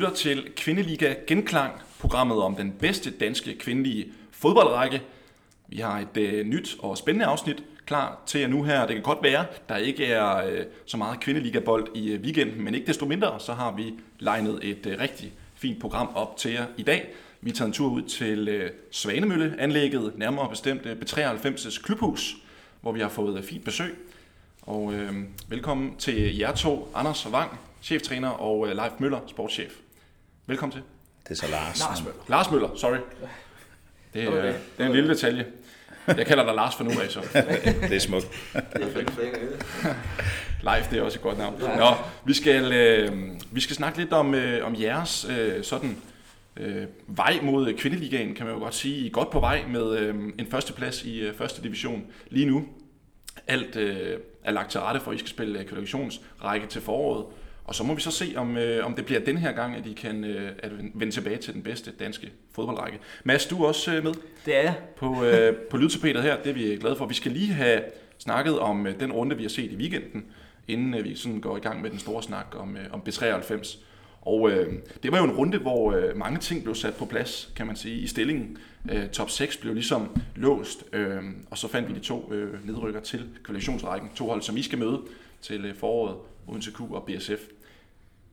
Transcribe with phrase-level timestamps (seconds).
[0.00, 5.02] lytter til Kvindeliga Genklang, programmet om den bedste danske kvindelige fodboldrække.
[5.68, 8.86] Vi har et øh, nyt og spændende afsnit klar til jer nu her.
[8.86, 12.74] Det kan godt være, der ikke er øh, så meget Kvindeliga-bold i øh, weekenden, men
[12.74, 16.66] ikke desto mindre, så har vi legnet et øh, rigtig fint program op til jer
[16.76, 17.08] i dag.
[17.40, 22.36] Vi tager en tur ud til øh, Svanemølle-anlægget, nærmere bestemt øh, B93's klubhus,
[22.80, 23.98] hvor vi har fået øh, fint besøg.
[24.62, 25.14] Og øh,
[25.48, 29.72] velkommen til jer to, Anders Wang, cheftræner, og øh, Leif Møller, sportschef.
[30.50, 30.82] Velkommen til.
[31.24, 31.80] Det er så Lars.
[31.80, 32.20] Lars Møller.
[32.28, 32.96] Lars Møller, sorry.
[34.14, 34.38] Det er, Okay.
[34.38, 35.46] øh, det er en lille detalje.
[36.06, 37.20] Jeg kalder dig Lars for nu af, så.
[37.88, 38.26] Det er smukt.
[40.62, 41.60] Leif, det er også et godt navn.
[41.60, 41.86] Nå,
[42.24, 43.12] vi skal, øh,
[43.50, 45.96] vi skal snakke lidt om, øh, om jeres øh, sådan,
[46.56, 48.96] øh, vej mod kvindeligaen, kan man jo godt sige.
[48.96, 52.64] I er godt på vej med øh, en førsteplads i øh, første division lige nu.
[53.46, 57.24] Alt øh, er lagt til rette for, at I skal spille øh, kvalifikationsrække til foråret.
[57.70, 59.86] Og så må vi så se, om, øh, om det bliver den her gang, at
[59.86, 62.98] I kan øh, at vende tilbage til den bedste danske fodboldrække.
[63.24, 64.12] Mads, du er også øh, med
[64.46, 64.74] Det er jeg.
[64.96, 66.36] på, øh, på lydtapetet her.
[66.42, 67.06] Det er vi glade for.
[67.06, 67.82] Vi skal lige have
[68.18, 70.24] snakket om øh, den runde, vi har set i weekenden,
[70.68, 73.78] inden øh, vi sådan går i gang med den store snak om, øh, om B93.
[74.20, 74.72] Og øh,
[75.02, 77.76] det var jo en runde, hvor øh, mange ting blev sat på plads, kan man
[77.76, 78.58] sige, i stillingen.
[78.90, 83.00] Øh, top 6 blev ligesom låst, øh, og så fandt vi de to øh, nedrykker
[83.00, 84.10] til kvalifikationsrækken.
[84.14, 85.00] To hold, som I skal møde
[85.42, 86.16] til øh, foråret,
[86.48, 87.40] Odense Q og BSF.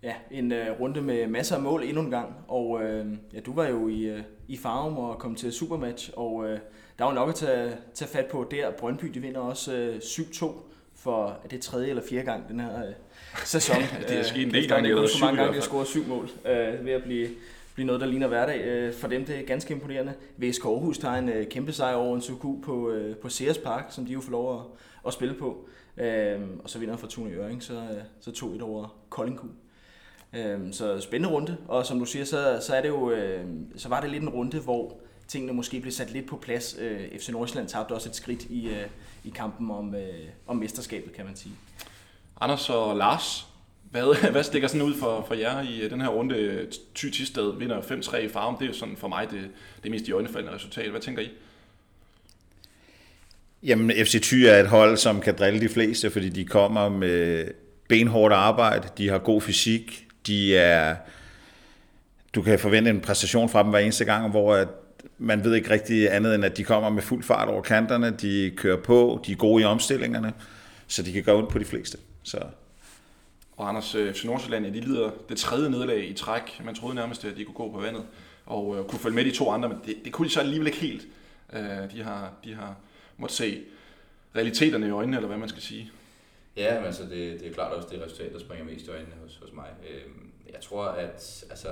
[0.03, 2.33] Ja, en øh, runde med masser af mål endnu en gang.
[2.47, 6.49] Og øh, ja, du var jo i, øh, i Farum og kom til Supermatch, og
[6.49, 6.59] øh,
[6.99, 8.71] der var nok at tage, tage fat på der.
[8.71, 10.45] Brøndby, de vinder også øh, 7-2
[10.95, 12.93] for er det tredje eller fjerde gang den her øh,
[13.45, 13.75] sæson.
[14.07, 15.87] Det er sket en Øh, del gange, huske, syv hvor mange gange, de har scoret
[15.87, 16.29] syv mål.
[16.45, 17.27] Øh, ved at blive,
[17.73, 18.61] blive noget, der ligner hverdag.
[18.65, 20.13] Øh, for dem det er ganske imponerende.
[20.37, 23.85] VSK Aarhus tager en øh, kæmpe sejr over en Suku på, øh, på Sears Park,
[23.89, 24.65] som de jo får lov at,
[25.07, 25.67] at spille på.
[25.97, 29.39] Øh, og så vinder Fortuna Jørgen, så, øh, så tog et over Kolding.
[30.33, 33.45] Øhm, så spændende runde, og som du siger, så, så, er det jo, øh,
[33.75, 36.75] så var det lidt en runde, hvor tingene måske blev sat lidt på plads.
[36.79, 38.85] Øh, FC Nordsjælland tabte også et skridt i, øh,
[39.23, 41.53] i kampen om, øh, om mesterskabet, kan man sige.
[42.41, 43.47] Anders og Lars,
[43.91, 46.67] hvad, hvad stikker sådan ud for, for jer i den her runde?
[46.95, 48.55] Ty Tisted vinder 5-3 i farven.
[48.55, 49.49] Det er jo sådan for mig det,
[49.83, 50.89] det mest i øjnefaldende resultat.
[50.89, 51.29] Hvad tænker I?
[53.63, 57.47] Jamen, FC Thy er et hold, som kan drille de fleste, fordi de kommer med
[57.87, 60.95] benhårdt arbejde, de har god fysik, de er...
[62.35, 64.67] Du kan forvente en præstation fra dem hver eneste gang, hvor at
[65.17, 68.51] man ved ikke rigtig andet, end at de kommer med fuld fart over kanterne, de
[68.57, 70.33] kører på, de er gode i omstillingerne,
[70.87, 71.97] så de kan gå ondt på de fleste.
[72.23, 72.37] Så
[73.57, 76.61] Og Anders, øh, FC Nordsjælland, ja, de lider det tredje nederlag i træk.
[76.65, 78.03] Man troede nærmest, at de kunne gå på vandet
[78.45, 80.67] og øh, kunne følge med de to andre, men det, det kunne de så alligevel
[80.67, 81.07] ikke helt.
[81.53, 81.61] Øh,
[81.93, 82.75] de, har, de har
[83.17, 83.61] måttet se
[84.35, 85.91] realiteterne i øjnene, eller hvad man skal sige.
[86.57, 89.15] Ja, men altså det, det er klart også det resultat, der springer mest i øjnene
[89.23, 89.69] hos, hos mig.
[89.89, 91.67] Øhm, jeg tror, at altså,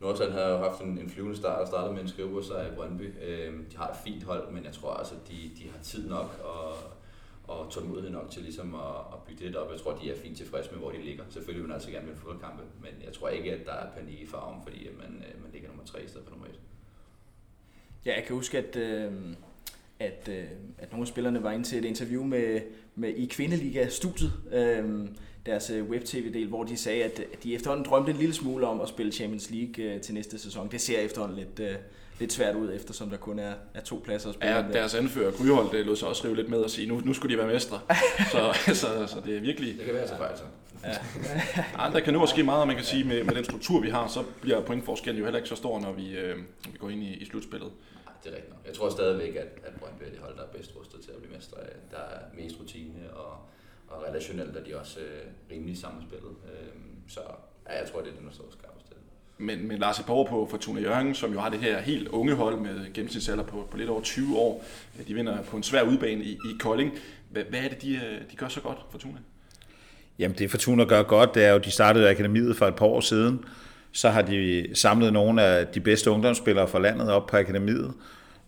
[0.00, 3.22] Nordsjælland havde jo haft en, en flyvende start og startet med en skrivebordsejr i Brøndby.
[3.22, 6.40] Øhm, de har et fint hold, men jeg tror altså, de, de har tid nok
[6.44, 6.74] og,
[7.56, 9.72] og tålmodighed nok til ligesom at, at bygge det lidt op.
[9.72, 11.24] Jeg tror, de er fint tilfredse med, hvor de ligger.
[11.30, 14.20] Selvfølgelig vil man altså gerne vinde fodboldkampe, men jeg tror ikke, at der er panik
[14.20, 16.60] i farven, fordi at man, øh, man ligger nummer 3 i stedet for nummer 1.
[18.06, 19.12] Ja, jeg kan huske, at, øh,
[19.98, 20.44] at, øh,
[20.78, 22.60] at nogle af spillerne var inde til et interview med,
[22.94, 25.08] med i Kvindeliga-studiet, øh,
[25.46, 29.12] deres web-tv-del, hvor de sagde, at, de efterhånden drømte en lille smule om at spille
[29.12, 30.68] Champions League øh, til næste sæson.
[30.70, 31.76] Det ser efterhånden lidt, øh,
[32.18, 35.32] lidt svært ud, eftersom der kun er, er to pladser at spille Ja, deres anfører,
[35.32, 37.52] Gryhold, det lod sig også rive lidt med at sige, nu, nu skulle de være
[37.52, 37.80] mestre.
[38.30, 39.74] Så, så, så det er virkelig...
[39.76, 40.44] Det kan være så fejl, så.
[40.84, 43.80] Ja, der kan nu også ske meget, og man kan sige, med, med den struktur,
[43.80, 46.78] vi har, så bliver pointforskellen jo heller ikke så stor, når vi, øh, når vi
[46.78, 47.70] går ind i, i slutspillet.
[48.24, 48.66] Det er rigtigt nok.
[48.66, 51.16] Jeg tror stadigvæk, at, at Brøndby er det hold, der er bedst rustet til at
[51.16, 51.56] blive mestre.
[51.90, 53.32] Der er mest rutine, og,
[53.88, 56.30] og relationelt er de også øh, rimelig sammenspillet.
[56.52, 57.20] Øhm, så
[57.68, 58.96] ja, jeg tror, det er den, der står skarpest til.
[59.38, 62.60] Men, men Lars Borg på Fortuna Jørgen, som jo har det her helt unge hold
[62.60, 64.64] med gennemsnitsalder på, på lidt over 20 år,
[65.08, 66.92] de vinder på en svær udbane i, i Kolding.
[67.30, 69.18] Hvad, hvad er det, de, øh, de gør så godt, Fortuna?
[70.18, 73.00] Jamen det Fortuna gør godt, det er jo, de startede akademiet for et par år
[73.00, 73.44] siden.
[73.92, 77.92] Så har de samlet nogle af de bedste ungdomsspillere fra landet op på akademiet.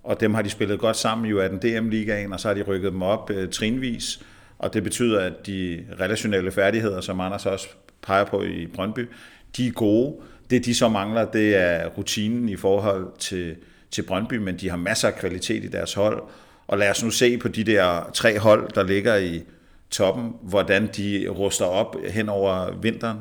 [0.04, 2.62] Og dem har de spillet godt sammen jo af den DM-ligaen, og så har de
[2.62, 4.20] rykket dem op øh, trinvis.
[4.58, 7.68] Og det betyder, at de relationelle færdigheder, som Anders også
[8.02, 9.08] peger på i Brøndby,
[9.56, 10.16] de er gode.
[10.50, 13.56] Det de så mangler, det er rutinen i forhold til,
[13.90, 16.22] til Brøndby, men de har masser af kvalitet i deres hold.
[16.66, 19.42] Og lad os nu se på de der tre hold, der ligger i
[19.90, 23.18] toppen, hvordan de ruster op hen over vinteren.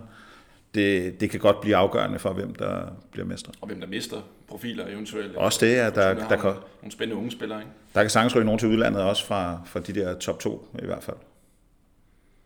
[0.76, 3.54] Det, det kan godt blive afgørende for, hvem der bliver mestre.
[3.62, 5.36] Og hvem der mister profiler eventuelt.
[5.36, 7.72] Også det, at der- har der kan- nogle, spændende unge spillere, ikke?
[7.96, 10.86] Der kan sagtens ryge nogen til udlandet også fra, fra de der top 2 i
[10.86, 11.18] hvert fald.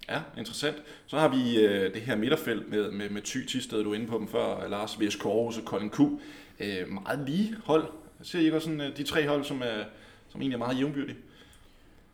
[0.10, 0.76] Ja, interessant.
[1.08, 4.08] Så har vi øh, det her midterfelt med, med, med Thy Tisted, du er inde
[4.08, 6.00] på dem før, Lars, VSK Aarhus og Kolding Q.
[6.60, 7.84] Øh, meget lige hold.
[8.22, 9.84] Ser I ikke også sådan, øh, de tre hold, som, er,
[10.30, 11.18] som egentlig er meget jævnbyrdige?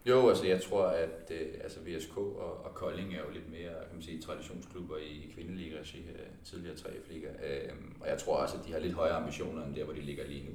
[0.06, 3.74] Jo, altså jeg tror, at øh, altså VSK og, og Kolding er jo lidt mere
[3.88, 7.70] kan man sige, traditionsklubber i kvindeliga-regi, øh, tidligere 3 liga øh,
[8.02, 10.24] Og jeg tror også, at de har lidt højere ambitioner end der, hvor de ligger
[10.28, 10.52] lige nu.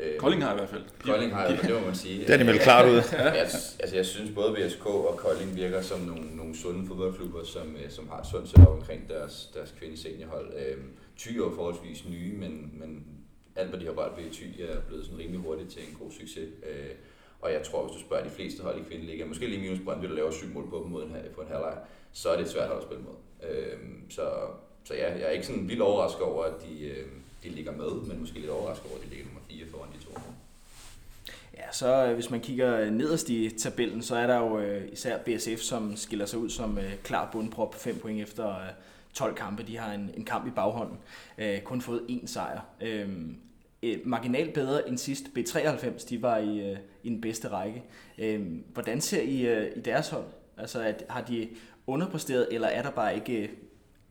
[0.00, 0.84] Øh, Kolding har i hvert fald.
[1.04, 2.20] Kolding har, det må man sige.
[2.20, 2.96] Det er de meldt klart ud.
[3.12, 3.48] jeg,
[3.80, 7.90] altså jeg synes både VSK og Kolding virker som nogle, nogle sunde fodboldklubber, som, øh,
[7.90, 10.52] som har et sundt setup omkring deres, deres kvindeseniorhold.
[10.54, 10.76] Øh,
[11.18, 13.06] Thy er forholdsvis nye, men, men
[13.56, 15.96] alt hvad de har rørt ved i Thy er blevet sådan rimelig hurtigt til en
[16.00, 16.48] god succes.
[16.70, 16.90] Øh,
[17.40, 20.06] og jeg tror, hvis du spørger de fleste hold i kvindeliga, måske lige minus Brøndby,
[20.06, 21.78] der laver syv mål på dem mod en, på en halvleg,
[22.12, 23.48] så er det svært at spille mod.
[23.50, 23.78] Øh,
[24.10, 24.30] så,
[24.84, 27.06] så ja, jeg er ikke sådan vildt overrasket over, at de, øh,
[27.42, 30.04] de ligger med, men måske lidt overrasket over, at de ligger nummer 4 foran de
[30.04, 30.20] to.
[31.56, 35.18] Ja, så øh, hvis man kigger nederst i tabellen, så er der jo øh, især
[35.18, 38.70] BSF, som skiller sig ud som øh, klar bundprop på 5 point efter øh,
[39.14, 39.62] 12 kampe.
[39.62, 40.98] De har en, en kamp i baghånden.
[41.38, 42.60] Øh, kun fået én sejr.
[42.80, 43.08] Øh,
[43.82, 45.24] øh, marginalt bedre end sidst.
[45.38, 47.84] B93, de var i, øh, i den bedste række.
[48.18, 50.26] Øh, hvordan ser I øh, i deres hold?
[50.56, 51.48] Altså, at, har de
[51.86, 53.48] underpræsteret, eller er der bare ikke øh,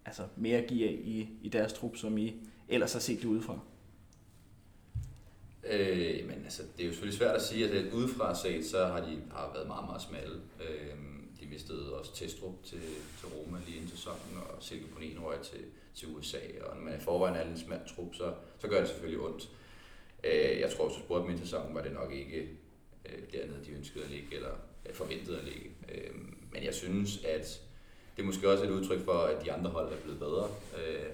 [0.05, 2.35] altså, mere gear i, i deres trup, som I
[2.69, 3.59] ellers har set det udefra?
[5.69, 8.99] Øh, men altså, det er jo selvfølgelig svært at sige, at udefra set, så har
[8.99, 10.35] de har været meget, meget smalle.
[10.61, 10.95] Øh,
[11.39, 12.81] de mistede også Testrup til,
[13.19, 15.59] til Roma lige inden sæsonen, og Silke Ponin røg til,
[15.95, 16.37] til USA.
[16.61, 19.49] Og når man i forvejen er en smal trup, så, så gør det selvfølgelig ondt.
[20.23, 22.49] Øh, jeg tror, hvis du spurgte min sæson, var det nok ikke
[23.05, 24.51] øh, dernede, de ønskede at ligge, eller
[24.85, 25.71] øh, forventede at ligge.
[25.91, 26.15] Øh,
[26.51, 27.61] men jeg synes, at
[28.15, 30.47] det er måske også et udtryk for, at de andre hold er blevet bedre.
[30.77, 31.09] Øh,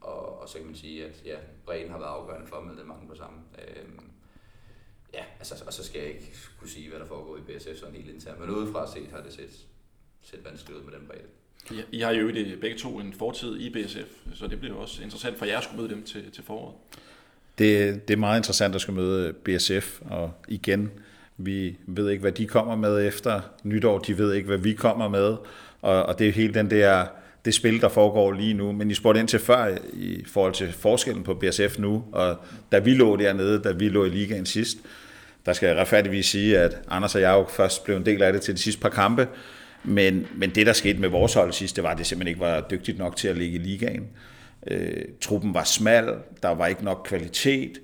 [0.00, 2.84] og, og så kan man sige, at ja, bredden har været afgørende for det melde
[2.84, 3.42] mange på sammen.
[3.58, 3.84] Øh,
[5.14, 7.94] ja, altså, og så skal jeg ikke kunne sige, hvad der foregår i BSF sådan
[7.94, 8.40] helt internt.
[8.40, 9.66] Men udefra set har det set,
[10.22, 11.28] set vanskeligt ud med den bredde.
[11.70, 14.74] I, I har jo det øh, begge to en fortid i BSF, så det bliver
[14.74, 16.74] også interessant for jer at skulle møde dem til, til foråret.
[17.58, 20.90] Det, det er meget interessant at skulle møde BSF, og igen,
[21.36, 25.08] vi ved ikke, hvad de kommer med efter nytår, de ved ikke, hvad vi kommer
[25.08, 25.36] med,
[25.82, 27.06] og, og det er helt den der,
[27.44, 28.72] det spil, der foregår lige nu.
[28.72, 32.36] Men I spurgte ind til før i forhold til forskellen på BSF nu, og
[32.72, 34.78] da vi lå dernede, da vi lå i ligaen sidst,
[35.46, 38.32] der skal jeg retfærdigvis sige, at Anders og jeg jo først blev en del af
[38.32, 39.28] det til de sidste par kampe,
[39.84, 42.40] men, men det, der skete med vores hold sidst, det var, at det simpelthen ikke
[42.40, 44.08] var dygtigt nok til at ligge i ligaen.
[44.66, 47.78] Øh, truppen var smal, der var ikke nok kvalitet.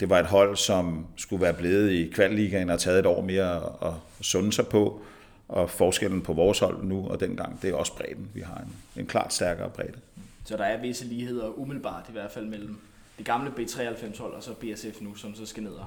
[0.00, 3.56] Det var et hold, som skulle være blevet i kvalligaen og taget et år mere
[3.82, 5.02] at sunde sig på.
[5.48, 8.28] Og forskellen på vores hold nu og dengang, det er også bredden.
[8.34, 9.98] Vi har en, en klart stærkere bredde.
[10.44, 12.78] Så der er visse ligheder umiddelbart i hvert fald mellem
[13.18, 15.86] det gamle B93-hold og så BSF nu, som så skal ned og,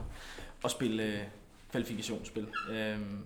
[0.64, 1.20] og spille øh,
[1.72, 2.48] kvalifikationsspil.
[2.72, 3.18] Øhm,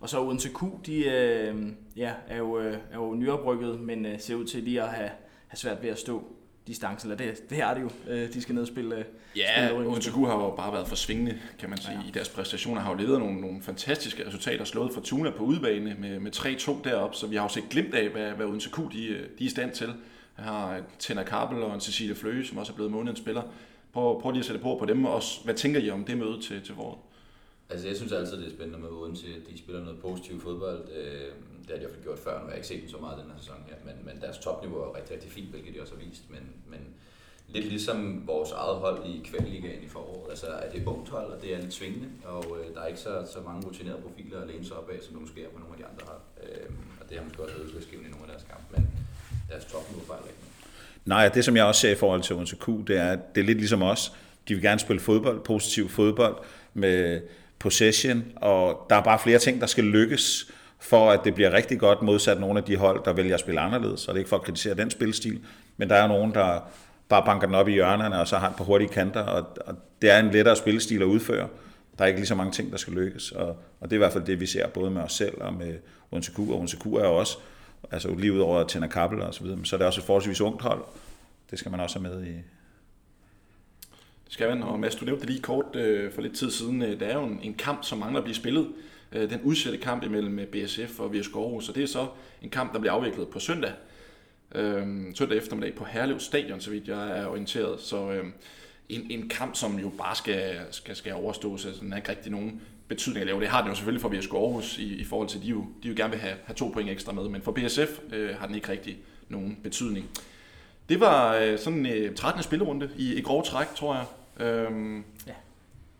[0.00, 1.66] og så uden til Q, de øh,
[1.96, 5.10] ja, er, jo, øh, er jo nyoprykket, men øh, ser ud til lige at have,
[5.48, 6.24] have svært ved at stå
[6.66, 7.90] distance, eller det, det er det jo.
[8.08, 9.04] Øh, de skal ned og spille øh,
[9.36, 12.08] Ja, Odense har jo bare været for svingende, kan man sige, ja.
[12.08, 12.80] i deres præstationer.
[12.80, 16.84] Har jo levet nogle, nogle fantastiske resultater, slået for Tuna på udbane med, med 3-2
[16.84, 19.24] derop, så vi har jo set glimt af, hvad, hvad Odense Q de, de er
[19.38, 19.94] i stand til.
[20.36, 23.42] Jeg har Tenna Kabel og en Cecilie Fløge, som også er blevet månedens spiller.
[23.92, 26.18] Prøv, prøv lige at sætte på på dem, og også, hvad tænker I om det
[26.18, 26.98] møde til, til foråret?
[27.70, 29.26] Altså jeg synes altid, det er spændende med Odense.
[29.26, 30.88] De spiller noget positiv fodbold.
[30.98, 31.30] Øh,
[31.62, 33.30] det har de også gjort før, nu har jeg ikke set dem så meget den
[33.30, 36.02] her sæson her, men, men deres topniveau er rigtig, rigtig fint, hvilket de også har
[36.04, 36.30] vist.
[36.30, 36.80] Men, men
[37.48, 40.30] lidt ligesom vores eget hold i kvalligaen i foråret.
[40.30, 43.00] Altså er det ungt hold, og det er lidt svingende, og øh, der er ikke
[43.00, 45.58] så, så mange rutinerede profiler at læne sig op af, som der måske er på
[45.58, 46.22] nogle af de andre hold.
[46.42, 48.82] Øh, og det har måske også været udslagsgivende i nogle af deres kampe, men
[49.50, 50.44] deres topniveau fejler ikke
[51.04, 53.44] Nej, det som jeg også ser i forhold til Odense Q, det er, det er
[53.44, 54.12] lidt ligesom os.
[54.48, 56.36] De vil gerne spille fodbold, positiv fodbold,
[56.74, 57.20] med
[57.58, 61.78] possession, og der er bare flere ting, der skal lykkes, for at det bliver rigtig
[61.78, 64.00] godt modsat nogle af de hold, der vælger at spille anderledes.
[64.00, 65.40] Så det er ikke for at kritisere den spilstil,
[65.76, 66.60] men der er nogen, der
[67.08, 69.74] bare banker den op i hjørnerne, og så har den på hurtige kanter, og, og
[70.02, 71.48] det er en lettere spilstil at udføre.
[71.98, 73.48] Der er ikke lige så mange ting, der skal lykkes, og,
[73.80, 75.74] og det er i hvert fald det, vi ser både med os selv og med
[76.10, 77.38] Odense Q, og Odense Q er også,
[77.90, 80.40] altså lige ud over Tjener Kappel og så videre, så er det også et forholdsvis
[80.40, 80.84] ungt hold.
[81.50, 82.34] Det skal man også have med i,
[84.34, 86.82] skal man, og Mads, du nævnte det lige kort øh, for lidt tid siden.
[86.82, 88.68] Øh, der er jo en, en kamp, som mangler at blive spillet.
[89.12, 92.06] Øh, den udsatte kamp imellem øh, BSF og VSK Aarhus, så det er så
[92.42, 93.72] en kamp, der bliver afviklet på søndag.
[94.54, 97.80] Øh, søndag eftermiddag på Herlev Stadion, så vidt jeg er orienteret.
[97.80, 98.24] Så øh,
[98.88, 102.32] en, en kamp, som jo bare skal, skal, skal overstås, altså den er ikke rigtig
[102.32, 103.40] nogen betydning at lave.
[103.40, 105.66] Det har den jo selvfølgelig for VSK Aarhus i, i forhold til, at de jo,
[105.82, 108.46] de jo gerne vil have, have to point ekstra med, men for BSF øh, har
[108.46, 108.96] den ikke rigtig
[109.28, 110.10] nogen betydning.
[110.88, 112.42] Det var øh, sådan en øh, 13.
[112.42, 114.04] spillerunde i, i grov træk, tror jeg.
[114.40, 115.32] Øhm, ja.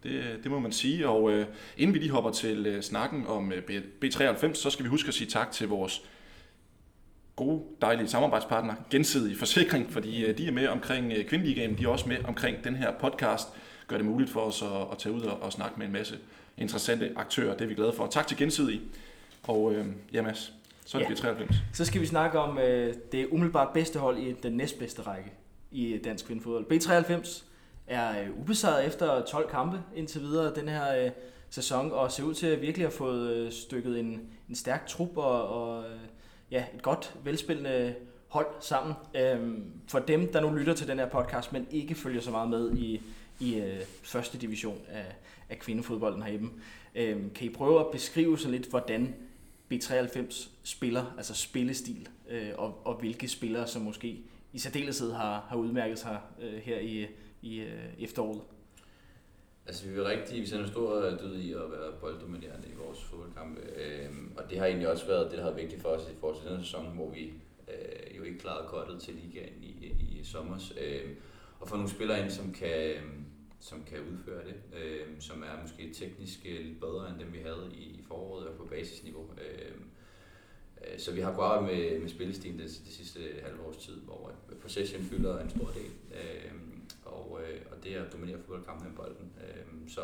[0.02, 1.08] Det, det må man sige.
[1.08, 4.88] Og øh, inden vi lige hopper til øh, snakken om øh, B93, så skal vi
[4.88, 6.02] huske at sige tak til vores
[7.36, 11.88] gode, dejlige samarbejdspartner, gensidig forsikring, fordi øh, de er med omkring øh, Kvindeligaen, de er
[11.88, 13.48] også med omkring den her podcast,
[13.86, 16.18] gør det muligt for os at, at tage ud og, og snakke med en masse
[16.58, 17.52] interessante aktører.
[17.56, 18.06] Det er vi glade for.
[18.06, 18.80] Tak til gensidig.
[19.42, 20.52] Og øh, ja, Mads,
[20.86, 21.32] så er det Ja.
[21.32, 21.54] B93.
[21.72, 25.32] Så skal vi snakke om øh, det umiddelbart bedste hold i den næstbedste række
[25.70, 26.72] i dansk kvindefodbold.
[26.72, 27.44] B93
[27.86, 31.10] er øh, ubesejret efter 12 kampe indtil videre den her øh,
[31.50, 35.16] sæson, og ser ud til at virkelig have fået øh, stykket en, en stærk trup
[35.16, 36.00] og, og øh,
[36.50, 37.94] ja, et godt, velspillende
[38.28, 38.94] hold sammen.
[39.14, 42.50] Øhm, for dem, der nu lytter til den her podcast, men ikke følger så meget
[42.50, 43.00] med i,
[43.40, 45.16] i øh, første division af,
[45.50, 46.50] af kvindefodbolden herhjemme,
[46.94, 49.14] øhm, kan I prøve at beskrive så lidt, hvordan
[49.72, 54.18] B93 spiller, altså spillestil, øh, og, og hvilke spillere, som måske
[54.52, 57.06] i særdeleshed har, har udmærket sig øh, her i,
[57.44, 58.42] i øh, efteråret.
[59.66, 63.02] Altså, vi er rigtig, vi sender stor øh, død i at være bolddominerende i vores
[63.02, 63.60] fodboldkampe.
[63.76, 66.14] Øhm, og det har egentlig også været det, der har været vigtigt for os i
[66.20, 67.32] forhold til den sæson, hvor vi
[67.68, 70.72] øh, jo ikke klarede kottet til ligaen i, øh, i sommer.
[70.80, 71.16] Øhm,
[71.60, 73.02] og få nogle spillere ind, som kan, øh,
[73.60, 77.70] som kan udføre det, øhm, som er måske teknisk lidt bedre end dem, vi havde
[77.74, 79.22] i, i foråret og på basisniveau.
[79.22, 79.84] Øhm,
[80.84, 84.00] øh, så vi har gået arbejde med, med spillestilen det, det sidste halve års tid,
[84.00, 84.32] hvor
[84.62, 85.90] possession fylder en stor del.
[86.12, 86.73] Øhm,
[87.06, 89.32] og, øh, og det er at dominere fodboldkampen med bolden.
[89.40, 90.00] Øh, så,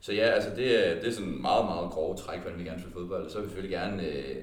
[0.00, 2.80] så ja, altså det, er, det er sådan meget, meget grove træk, hvordan vi gerne
[2.80, 3.30] spille fodbold.
[3.30, 4.36] Så vil vi selvfølgelig gerne øh,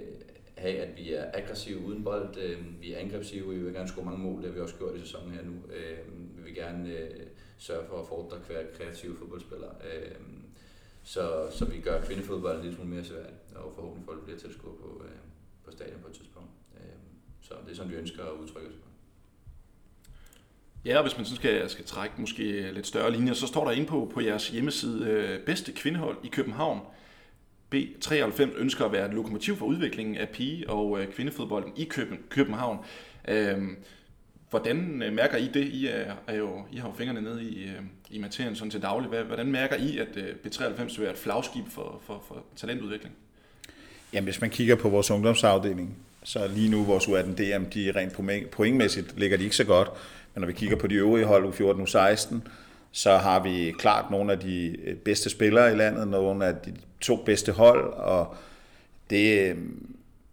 [0.58, 2.38] have, at vi er aggressive uden bold.
[2.38, 4.96] Øh, vi er angrebsive, vi vil gerne score mange mål, det har vi også gjort
[4.96, 5.54] i sæsonen her nu.
[5.74, 5.98] Øh,
[6.38, 7.10] vi vil gerne øh,
[7.58, 8.38] sørge for at fordre
[8.78, 9.70] kreative fodboldspiller.
[9.70, 10.16] Øh,
[11.04, 15.04] så, så vi gør kvindefodbold lidt smule mere svært, og forhåbentlig folk bliver tilskuere på,
[15.06, 15.18] øh,
[15.66, 16.50] på stadion på et tidspunkt.
[16.76, 17.00] Øh,
[17.42, 18.89] så det er sådan, vi ønsker at udtrykke os på.
[20.86, 23.72] Ja, og hvis man så skal, skal trække måske lidt større linjer, så står der
[23.72, 26.80] inde på, på jeres hjemmeside, øh, bedste kvindehold i København.
[27.76, 32.18] B93 ønsker at være et lokomotiv for udviklingen af pige- og øh, kvindefodbolden i Køben,
[32.30, 32.78] København.
[33.28, 33.78] Øhm,
[34.50, 35.68] hvordan øh, mærker I det?
[35.68, 38.82] I, er, er jo, I har jo fingrene nede i, øh, i materien sådan til
[38.82, 39.24] daglig.
[39.24, 43.16] Hvordan mærker I, at øh, B93 vil være et flagskib for, for, for talentudvikling?
[44.14, 48.52] Jamen, hvis man kigger på vores ungdomsafdeling, så lige nu vores U18 DM, de rent
[48.52, 49.90] pointmæssigt ligger de ikke så godt.
[50.34, 52.36] Men når vi kigger på de øvrige hold, U14, U16,
[52.92, 56.74] så har vi klart nogle af de øh, bedste spillere i landet, nogle af de
[57.02, 58.36] to bedste hold, og
[59.10, 59.56] det, øh,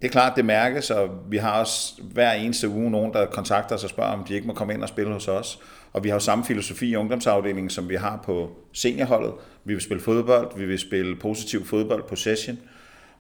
[0.00, 3.75] det er klart, det mærkes, og vi har også hver eneste uge nogen, der kontakter
[3.75, 5.59] os og spørger, om de ikke må komme ind og spille hos os.
[5.93, 9.33] Og vi har jo samme filosofi i ungdomsafdelingen, som vi har på seniorholdet.
[9.64, 12.59] Vi vil spille fodbold, vi vil spille positiv fodbold, possession,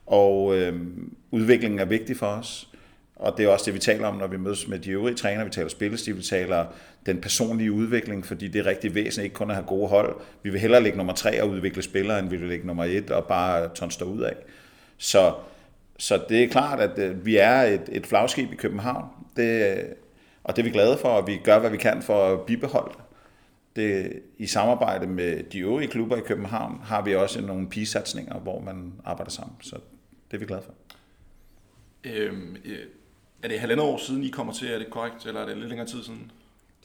[0.06, 0.80] og øh,
[1.30, 2.68] udviklingen er vigtig for os.
[3.16, 5.44] Og det er også det, vi taler om, når vi mødes med de øvrige trænere.
[5.44, 6.66] Vi taler spillestil, vi taler
[7.06, 10.16] den personlige udvikling, fordi det er rigtig væsentligt ikke kun at have gode hold.
[10.42, 13.10] Vi vil hellere ligge nummer tre og udvikle spillere, end vi vil ligge nummer et
[13.10, 14.36] og bare tonste ud af.
[14.98, 15.34] Så,
[15.98, 19.04] så det er klart, at øh, vi er et, et flagskib i København.
[19.36, 19.80] Det,
[20.44, 22.94] og det er vi glade for, og vi gør, hvad vi kan for at bibeholde
[22.96, 23.04] det.
[23.76, 24.12] det.
[24.38, 28.92] I samarbejde med de øvrige klubber i København har vi også nogle pigesatsninger, hvor man
[29.04, 29.56] arbejder sammen.
[29.60, 29.76] Så
[30.30, 30.74] det er vi glade for.
[32.04, 32.78] Øhm, øh,
[33.42, 34.68] er det halvandet år siden, I kommer til?
[34.68, 35.26] Er det korrekt?
[35.26, 36.32] Eller er det lidt længere tid siden?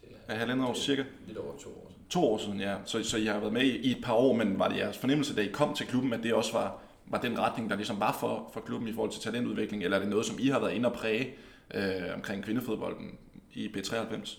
[0.01, 1.03] Det Er halvandet år cirka?
[1.27, 2.05] Lidt over to år siden.
[2.09, 2.75] To år siden, ja.
[2.85, 4.97] Så, så I har været med i, i et par år, men var det jeres
[4.97, 7.99] fornemmelse, da I kom til klubben, at det også var, var den retning, der ligesom
[7.99, 10.59] var for, for klubben i forhold til talentudvikling, eller er det noget, som I har
[10.59, 11.33] været inde og præge
[11.73, 11.83] øh,
[12.15, 13.17] omkring kvindefodbolden
[13.53, 14.37] i B93?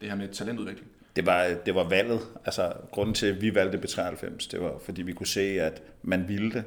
[0.00, 0.88] Det her med talentudvikling.
[1.16, 2.20] Det var, det var valget.
[2.44, 6.28] Altså, grunden til, at vi valgte B93, det var, fordi vi kunne se, at man
[6.28, 6.64] ville det.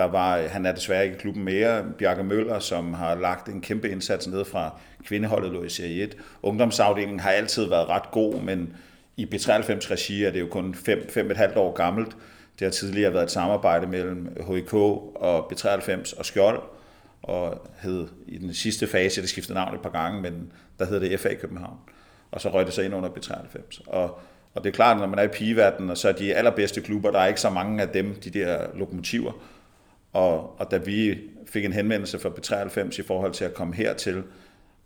[0.00, 3.60] Der var, han er desværre ikke i klubben mere, Bjarke Møller, som har lagt en
[3.60, 6.16] kæmpe indsats ned fra kvindeholdet lå i Serie 1.
[6.42, 8.76] Ungdomsafdelingen har altid været ret god, men
[9.16, 12.16] i B93-regi er det jo kun 5-5,5 år gammelt.
[12.58, 16.62] Det har tidligere været et samarbejde mellem HIK og B93 og Skjold,
[17.22, 21.00] og hed i den sidste fase, det skiftede navn et par gange, men der hed
[21.00, 21.76] det FA København.
[22.30, 23.80] Og så røg det sig ind under B93.
[23.86, 24.20] Og,
[24.54, 27.10] og det er klart, når man er i pigeverdenen, og så er de allerbedste klubber,
[27.10, 29.32] der er ikke så mange af dem, de der lokomotiver.
[30.12, 34.22] Og, og da vi fik en henvendelse fra B93 i forhold til at komme hertil,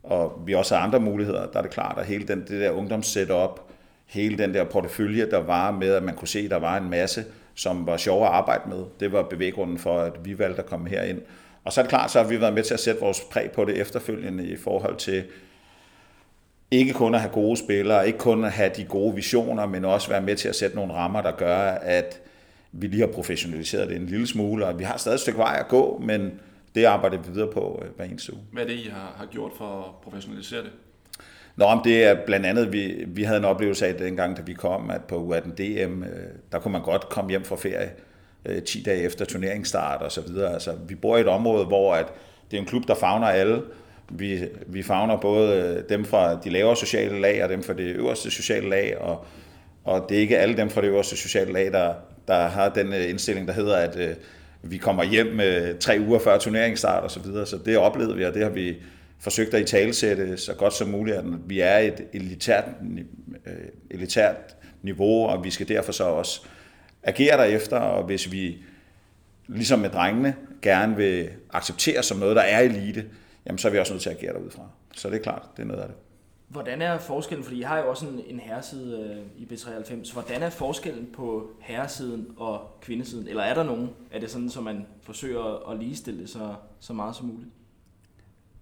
[0.03, 2.71] og vi også har andre muligheder, der er det klart, at hele den, det der
[2.71, 3.61] ungdomssetup,
[4.07, 6.91] hele den der portefølje, der var med, at man kunne se, at der var en
[6.91, 10.67] masse, som var sjov at arbejde med, det var bevæggrunden for, at vi valgte at
[10.67, 11.21] komme herind.
[11.65, 13.51] Og så er det klart, så har vi været med til at sætte vores præg
[13.51, 15.25] på det efterfølgende i forhold til
[16.71, 20.09] ikke kun at have gode spillere, ikke kun at have de gode visioner, men også
[20.09, 22.21] være med til at sætte nogle rammer, der gør, at
[22.79, 25.57] vi lige har professionaliseret det en lille smule, og vi har stadig et stykke vej
[25.61, 26.33] at gå, men
[26.75, 28.43] det arbejder vi videre på øh, hver eneste uge.
[28.53, 30.71] Hvad er det, I har, har gjort for at professionalisere det?
[31.57, 34.53] Nå, om det er blandt andet, vi, vi havde en oplevelse af dengang, da vi
[34.53, 36.09] kom, at på U18 DM, øh,
[36.53, 37.91] der kunne man godt komme hjem fra ferie
[38.45, 40.53] øh, 10 dage efter turneringsstart og så videre.
[40.53, 42.07] Altså, vi bor i et område, hvor at
[42.51, 43.63] det er en klub, der fagner alle,
[44.09, 48.31] vi, vi fagner både dem fra de lavere sociale lag og dem fra det øverste
[48.31, 49.27] sociale lag, og,
[49.85, 51.95] og det er ikke alle dem fra det øverste sociale lag, der,
[52.29, 54.15] der har den øh, indstilling, der hedder, at øh,
[54.63, 57.47] vi kommer hjem øh, tre uger før turneringsstart og så videre.
[57.47, 58.77] Så det oplevede vi, og det har vi
[59.21, 62.65] forsøgt at i talesætte så godt som muligt, at vi er et elitært,
[63.47, 63.53] øh,
[63.91, 66.41] elitært niveau, og vi skal derfor så også
[67.03, 68.59] agere derefter, og hvis vi
[69.49, 73.05] ligesom med drengene gerne vil acceptere som noget, der er elite,
[73.47, 74.69] jamen så er vi også nødt til at agere derudfra.
[74.97, 75.97] Så det er klart, det er noget af det.
[76.49, 80.43] Hvordan er forskellen, fordi I har jo også en, en herreside øh, i B93, hvordan
[80.43, 83.29] er forskellen på herresiden og kvindesiden?
[83.29, 83.91] Eller er der nogen?
[84.11, 87.51] Er det sådan, så man forsøger at ligestille det så, så meget som muligt?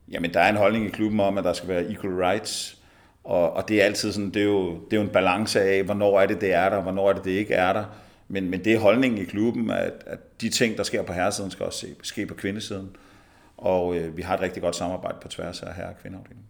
[0.09, 2.83] Jamen, der er en holdning i klubben om, at der skal være equal rights,
[3.25, 5.85] og, og det er altid sådan, det er, jo, det er jo en balance af,
[5.85, 7.85] hvornår er det, det er der, og hvornår er det, det ikke er der.
[8.29, 11.51] Men, men det er holdningen i klubben, at, at de ting, der sker på herresiden,
[11.51, 12.97] skal også ske på kvindesiden.
[13.57, 16.47] Og øh, vi har et rigtig godt samarbejde på tværs af herre- og kvindeafdelingen.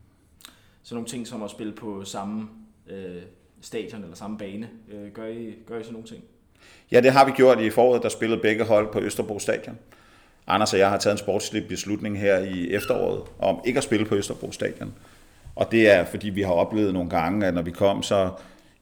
[0.83, 2.49] Så nogle ting som at spille på samme
[2.91, 3.23] øh,
[3.61, 6.25] stadion eller samme bane, øh, gør, I, gør I så nogle ting?
[6.93, 9.79] Ja, det har vi gjort i foråret, der spillede begge hold på Østerbro Stadion.
[10.47, 14.07] Anders og jeg har taget en sportslig beslutning her i efteråret om ikke at spille
[14.07, 14.95] på Østerbro Stadion.
[15.57, 18.31] Og det er, fordi vi har oplevet nogle gange, at når vi kom, så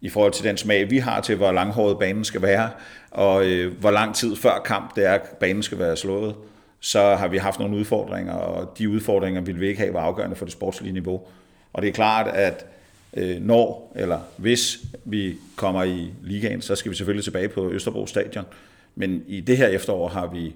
[0.00, 2.70] i forhold til den smag, vi har til, hvor langhåret banen skal være,
[3.10, 6.34] og øh, hvor lang tid før kamp det er, at banen skal være slået,
[6.80, 10.36] så har vi haft nogle udfordringer, og de udfordringer ville vi ikke have var afgørende
[10.36, 11.20] for det sportslige niveau.
[11.72, 12.66] Og det er klart, at
[13.14, 18.06] øh, når eller hvis vi kommer i ligaen, så skal vi selvfølgelig tilbage på Østerbro
[18.06, 18.44] Stadion.
[18.94, 20.54] Men i det her efterår har vi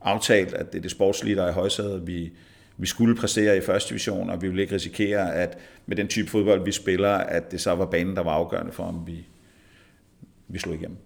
[0.00, 2.06] aftalt, at det er det sportslige, der er i højsædet.
[2.06, 2.32] Vi,
[2.76, 6.30] vi skulle præstere i første division, og vi ville ikke risikere, at med den type
[6.30, 9.26] fodbold, vi spiller, at det så var banen, der var afgørende for, om vi,
[10.48, 10.96] vi slog igennem.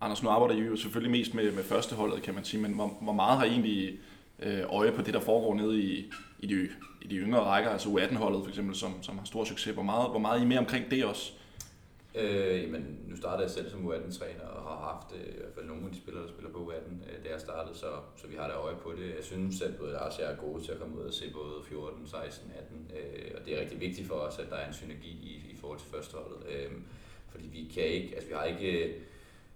[0.00, 2.96] Anders, nu arbejder I jo selvfølgelig mest med, med førsteholdet, kan man sige, men hvor,
[3.00, 3.98] hvor meget har I egentlig
[4.42, 6.68] øh, øje på det, der foregår nede i, i, de,
[7.02, 9.74] i de yngre rækker, altså U18-holdet for eksempel, som, som har stor succes.
[9.74, 11.32] Hvor meget, hvor meget er I mere omkring det også?
[12.14, 15.66] Øh, jamen, nu startede jeg selv som U18-træner og har haft øh, i hvert fald
[15.66, 18.36] nogle af de spillere, der spiller på U18, øh, da jeg startede, så, så vi
[18.36, 19.06] har da øje på det.
[19.16, 21.24] Jeg synes, at både Lars og jeg er gode til at komme ud og se
[21.32, 24.68] både 14, 16, 18, øh, og det er rigtig vigtigt for os, at der er
[24.68, 26.40] en synergi i, i forhold til førsteholdet.
[26.52, 26.72] Øh,
[27.30, 28.94] fordi vi kan ikke, altså vi har ikke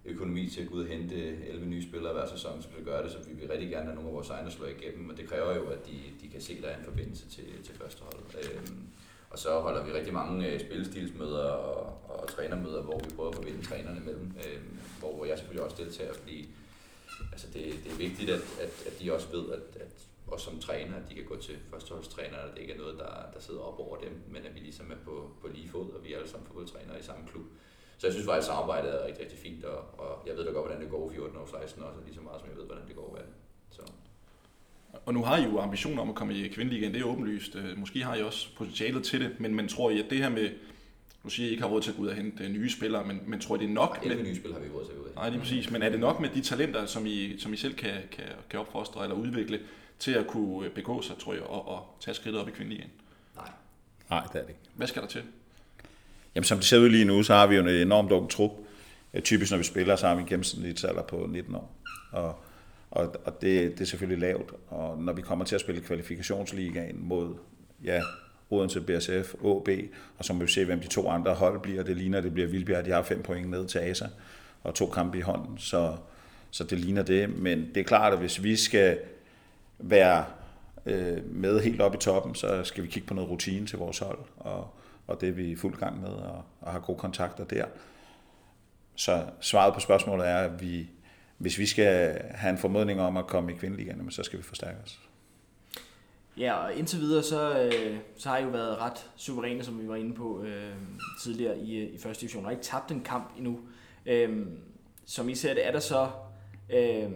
[0.04, 1.14] økonomi til at gå ud og hente
[1.46, 3.94] 11 nye spillere hver sæson, som vi gøre det, så vi vil rigtig gerne have
[3.94, 6.52] nogle af vores egne slå igennem, men det kræver jo, at de, de kan se,
[6.52, 8.36] at der er en forbindelse til, til førsteholdet.
[8.42, 8.86] Øhm,
[9.30, 13.34] og så holder vi rigtig mange øh, spillestilsmøder og, og trænermøder, hvor vi prøver at
[13.34, 16.48] forbinde trænerne imellem, øhm, hvor, hvor jeg selvfølgelig også deltager, fordi
[17.32, 20.60] altså det, det er vigtigt, at, at, at de også ved, at, at også som
[20.60, 23.60] træner, at de kan gå til førsteholdstræner, at det ikke er noget, der, der sidder
[23.60, 26.18] op over dem, men at vi ligesom er på, på lige fod, og vi er
[26.18, 27.44] alle sammen fodboldtrænere i samme klub.
[28.02, 30.50] Så jeg synes faktisk, at samarbejdet er rigtig, rigtig fint, og, og jeg ved da
[30.50, 32.86] godt, hvordan det går 14 år 16 også, lige så meget som jeg ved, hvordan
[32.88, 33.34] det går 18.
[33.70, 33.82] Så.
[35.06, 37.56] Og nu har I jo ambitioner om at komme i kvindeligaen, det er åbenlyst.
[37.56, 40.28] Øh, måske har I også potentialet til det, men, men tror I, at det her
[40.28, 40.50] med,
[41.22, 43.20] nu siger I ikke har råd til at gå ud og hente nye spillere, men,
[43.26, 44.06] men tror I, det er nok?
[44.06, 45.70] med, nye spillere har vi råd til at gå ud Nej, det er præcis.
[45.70, 48.60] Men er det nok med de talenter, som I, som I selv kan, kan, kan
[48.60, 49.60] opfostre eller udvikle,
[49.98, 52.90] til at kunne begå sig, tror jeg, og, og tage skridtet op i kvindeligaen?
[53.36, 53.50] Nej.
[54.10, 54.60] Nej, det er det ikke.
[54.74, 55.22] Hvad skal der til?
[56.34, 58.50] Jamen som det ser ud lige nu, så har vi jo en enormt ung trup.
[59.24, 61.76] Typisk når vi spiller, så har vi en gennemsnitsalder på 19 år.
[62.12, 62.34] Og,
[62.90, 64.52] og, og det, det er selvfølgelig lavt.
[64.68, 67.34] Og når vi kommer til at spille kvalifikationsligaen mod
[67.84, 68.02] ja,
[68.50, 69.68] Odense, BSF, AB,
[70.18, 71.82] og så må vi se, hvem de to andre hold bliver.
[71.82, 74.06] Det ligner, det bliver Vildbjerg, de har fem point ned til ASA,
[74.62, 75.96] og to kampe i hånden, så,
[76.50, 77.38] så det ligner det.
[77.38, 78.98] Men det er klart, at hvis vi skal
[79.78, 80.24] være
[80.86, 83.98] øh, med helt op i toppen, så skal vi kigge på noget rutine til vores
[83.98, 84.74] hold, og,
[85.06, 87.64] og det er vi i fuld gang med, og, og har gode kontakter der.
[88.94, 90.90] Så svaret på spørgsmålet er, at vi,
[91.38, 94.78] hvis vi skal have en formodning om at komme i kvindeligaen, så skal vi forstærke
[94.84, 95.00] os.
[96.36, 99.88] Ja, og indtil videre, så, øh, så har I jo været ret suveræne, som vi
[99.88, 100.74] var inde på øh,
[101.22, 103.60] tidligere i, øh, i første division, og ikke tabt en kamp endnu.
[104.06, 104.46] Øh,
[105.04, 106.10] som I ser det, er der så
[106.70, 107.10] øh,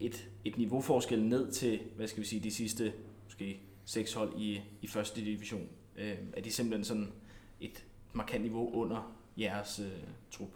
[0.00, 2.92] et, et niveauforskel ned til, hvad skal vi sige, de sidste
[3.24, 5.68] måske seks hold i, i første division.
[5.98, 7.12] Øh, er de simpelthen sådan
[7.60, 10.48] et markant niveau under jeres øh, trup?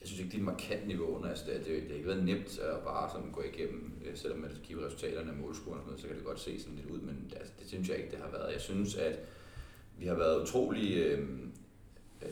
[0.00, 1.28] Jeg synes ikke, det er et markant niveau under.
[1.28, 4.38] Altså, det, det, det har ikke været nemt at bare sådan gå igennem, øh, selvom
[4.38, 6.90] man kigger resultaterne af målscoren og sådan noget, så kan det godt se sådan lidt
[6.90, 8.52] ud, men altså, det synes jeg ikke, det har været.
[8.52, 9.18] Jeg synes, at
[9.98, 11.28] vi har været utrolig øh,
[12.22, 12.28] øh,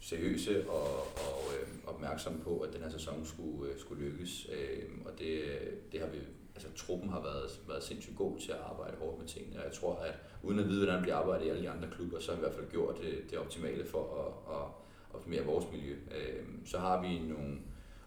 [0.00, 4.88] seriøse og, og øh, opmærksomme på, at den her sæson skulle, øh, skulle lykkes, øh,
[5.04, 6.18] og det, øh, det har vi
[6.54, 9.72] altså truppen har været, været sindssygt god til at arbejde hårdt med tingene, og jeg
[9.72, 12.30] tror, at uden at vide, hvordan det bliver arbejdet i alle de andre klubber, så
[12.30, 14.66] har vi i hvert fald gjort det, det optimale for at, at
[15.14, 15.92] optimere vores miljø.
[15.92, 17.58] Øh, så har vi nogle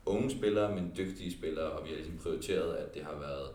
[0.06, 3.50] unge spillere, men dygtige spillere, og vi har ligesom prioriteret, at det har været,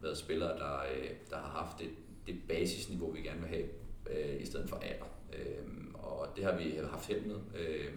[0.00, 1.88] været spillere, der, øh, der har haft det,
[2.26, 3.68] det basisniveau, vi gerne vil have,
[4.10, 5.10] øh, i stedet for alder.
[5.32, 7.36] Øh, og det har vi haft held med.
[7.56, 7.92] Øh,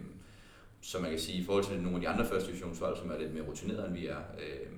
[0.81, 3.19] så man kan sige, i forhold til nogle af de andre første divisionshold, som er
[3.19, 4.71] lidt mere rutineret end vi er, øh,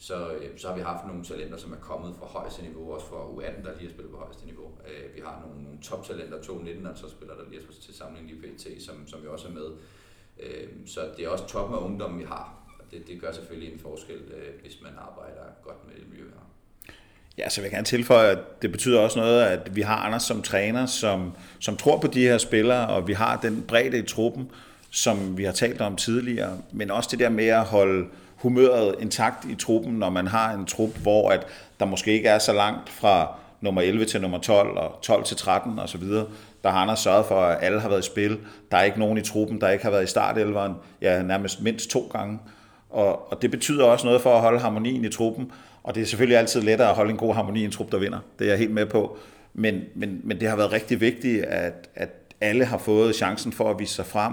[0.00, 3.06] så, øh, så har vi haft nogle talenter, som er kommet fra højeste niveau, også
[3.06, 4.68] fra U18, der lige har spillet på højeste niveau.
[4.88, 8.30] Øh, vi har nogle, nogle toptalenter, to 19 altså, spillere, der lige er til samling
[8.30, 9.68] i PT, som, som vi også er med.
[10.42, 12.46] Øh, så det er også toppen af ungdommen, vi har.
[12.78, 16.24] Og det, det gør selvfølgelig en forskel, øh, hvis man arbejder godt med det miljø
[16.24, 16.46] her.
[17.38, 20.22] Ja, så vil jeg gerne tilføje, at det betyder også noget, at vi har Anders
[20.22, 24.02] som træner, som, som tror på de her spillere, og vi har den bredde i
[24.02, 24.50] truppen,
[24.90, 28.08] som vi har talt om tidligere, men også det der med at holde
[28.42, 31.46] humøret intakt i truppen, når man har en trup, hvor at
[31.80, 35.36] der måske ikke er så langt fra nummer 11 til nummer 12 og 12 til
[35.36, 36.26] 13 og så videre.
[36.64, 38.38] Der har Anders sørget for, at alle har været i spil.
[38.70, 41.90] Der er ikke nogen i truppen, der ikke har været i startelveren, ja, nærmest mindst
[41.90, 42.38] to gange.
[42.90, 45.52] Og, og det betyder også noget for at holde harmonien i truppen.
[45.82, 47.98] Og det er selvfølgelig altid lettere at holde en god harmoni i en trup, der
[47.98, 48.18] vinder.
[48.38, 49.18] Det er jeg helt med på.
[49.54, 53.70] Men, men, men det har været rigtig vigtigt, at, at alle har fået chancen for
[53.70, 54.32] at vise sig frem.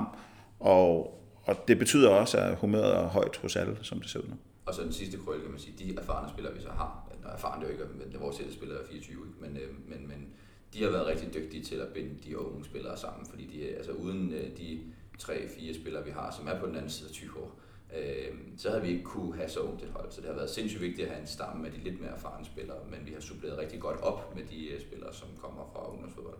[0.59, 1.16] Og,
[1.47, 4.35] og det betyder også, at humøret er højt hos alle, som det ser ud nu.
[4.65, 7.29] Og så den sidste krølle, kan man sige, de erfarne spillere, vi så har, der
[7.29, 10.27] erfaren det jo ikke, men vores spillere er 24, men, øh, men, men
[10.73, 13.91] de har været rigtig dygtige til at binde de unge spillere sammen, fordi de, altså
[13.91, 14.79] uden øh, de
[15.19, 17.59] tre-fire spillere, vi har, som er på den anden side af 20 år,
[17.97, 20.11] øh, så havde vi ikke kunne have så ungt et hold.
[20.11, 22.45] Så det har været sindssygt vigtigt at have en stamme med de lidt mere erfarne
[22.45, 26.37] spillere, men vi har suppleret rigtig godt op med de spillere, som kommer fra ungdomsfodbold.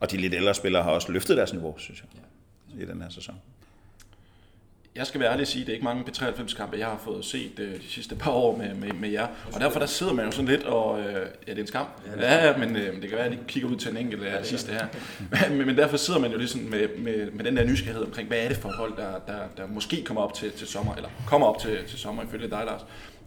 [0.00, 2.22] Og de lidt ældre spillere har også løftet deres niveau, synes jeg,
[2.78, 2.82] ja.
[2.84, 3.34] i den her sæson
[4.96, 7.24] jeg skal være ærlig og sige, at det er ikke mange P93-kampe, jeg har fået
[7.24, 9.26] set øh, de sidste par år med, med, med jer.
[9.52, 11.00] Og derfor der sidder man jo sådan lidt og...
[11.00, 11.86] Øh, ja, det er en skam.
[12.20, 14.22] Ja, ja men øh, det kan være, at jeg lige kigger ud til en enkelt
[14.22, 14.86] af det sidste her.
[15.48, 18.38] Men, men derfor sidder man jo ligesom med, med, med den der nysgerrighed omkring, hvad
[18.38, 21.08] er det for et hold, der, der, der måske kommer op til, til sommer, eller
[21.26, 22.80] kommer op til, til sommer ifølge dig, Lars.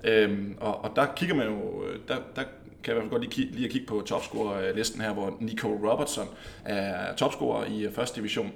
[0.04, 1.84] Øhm, og, og der kigger man jo...
[2.08, 2.44] Der, der
[2.84, 5.68] kan jeg i hvert fald godt lige, lige at kigge på topscorer-listen her, hvor Nico
[5.68, 6.28] Robertson
[6.66, 8.52] er topscorer i første division.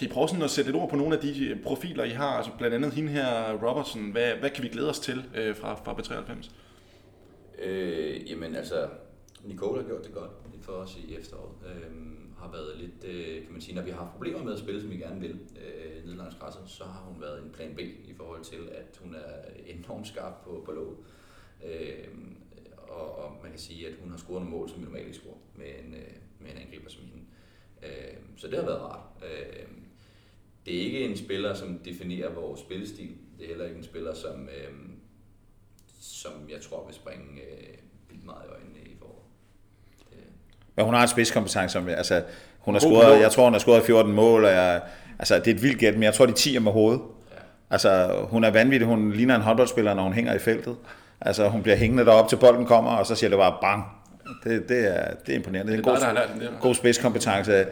[0.00, 2.10] Kan I prøve sådan at sætte et ord på nogle af de øh, profiler, I
[2.10, 2.36] har?
[2.36, 4.10] Altså blandt andet hende her, Robertson.
[4.10, 6.50] Hvad, hvad kan vi glæde os til øh, fra, fra B93?
[7.62, 8.88] Øh, jamen altså,
[9.44, 11.54] Nicole har gjort det godt for os i efteråret.
[11.66, 11.90] Øh,
[12.38, 14.80] har været lidt, øh, kan man sige, når vi har haft problemer med at spille,
[14.80, 17.80] som vi gerne vil, øh, ned langs græsset, så har hun været en plan B
[17.80, 20.96] i forhold til, at hun er enormt skarp på, på låget.
[21.64, 22.08] Øh,
[22.88, 25.18] og, og, man kan sige, at hun har scoret nogle mål, som vi normalt ikke
[25.18, 27.24] scorer med en, øh, med en angriber som hende.
[27.82, 29.02] Øh, så det har været rart.
[29.22, 29.66] Øh,
[30.66, 33.10] det er ikke en spiller, som definerer vores spillestil.
[33.38, 34.74] Det er heller ikke en spiller, som, øh,
[36.00, 37.74] som jeg tror vil springe øh,
[38.10, 39.24] vildt meget i øjnene i foråret.
[40.76, 42.22] Men hun har et spidskompetence, som, altså,
[42.58, 44.80] hun har scoret, jeg tror, hun har scoret 14 mål, og jeg,
[45.18, 47.00] altså, det er et vildt gæt, men jeg tror, de 10 er med hovedet.
[47.30, 47.36] Ja.
[47.70, 50.76] Altså, hun er vanvittig, hun ligner en håndboldspiller, når hun hænger i feltet.
[51.20, 53.84] Altså, hun bliver hængende derop til bolden kommer, og så siger det bare bang.
[54.44, 55.72] Det, det, er, det er imponerende.
[55.72, 56.00] Det er en god,
[56.40, 57.66] der god spidskompetence.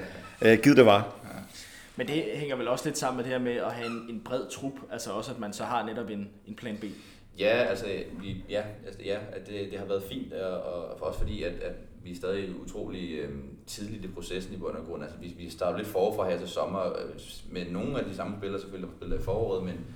[0.44, 1.17] Uh, givet det var.
[1.98, 4.20] Men det hænger vel også lidt sammen med det her med at have en, en
[4.24, 6.84] bred trup, altså også at man så har netop en, en plan B.
[7.38, 7.86] Ja, altså,
[8.20, 11.42] vi, ja, altså, ja at det, det har været fint, og, og for os fordi,
[11.42, 11.72] at, at
[12.04, 13.30] vi er stadig utrolig øh,
[13.66, 15.02] tidligt i processen i bund og grund.
[15.02, 18.36] Altså, vi, vi starter lidt forfra her til sommer, øh, med nogle af de samme
[18.38, 19.86] spillere selvfølgelig, der spillet i foråret, men,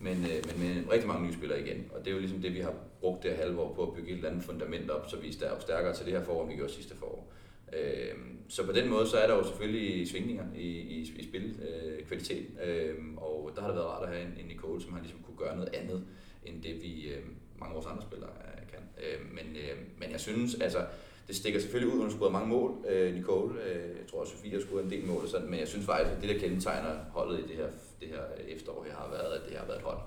[0.00, 1.90] men, øh, men med rigtig mange nye spillere igen.
[1.94, 4.10] Og det er jo ligesom det, vi har brugt det halve år på at bygge
[4.10, 6.56] et eller andet fundament op, så vi er stærkere til det her forår, end vi
[6.56, 7.32] gjorde sidste forår.
[7.72, 8.14] Øh,
[8.48, 12.88] så på den måde, så er der jo selvfølgelig svingninger i, i, i spilkvalitet, øh,
[12.88, 15.20] øh, og der har det været rart at have en, en Nicole, som har ligesom
[15.22, 16.04] kunne gøre noget andet,
[16.44, 17.22] end det vi øh,
[17.58, 18.82] mange af vores andre spillere øh, kan.
[19.04, 20.86] Øh, men, øh, men jeg synes, altså,
[21.26, 23.62] det stikker selvfølgelig ud, hun har scoret mange mål, øh, Nicole.
[23.62, 25.86] Øh, jeg tror, at Sofie har scoret en del mål, og sådan, men jeg synes
[25.86, 27.68] faktisk, at det, der kendetegner holdet i det her,
[28.00, 29.98] det her efterår, her, har været, at det har været et hold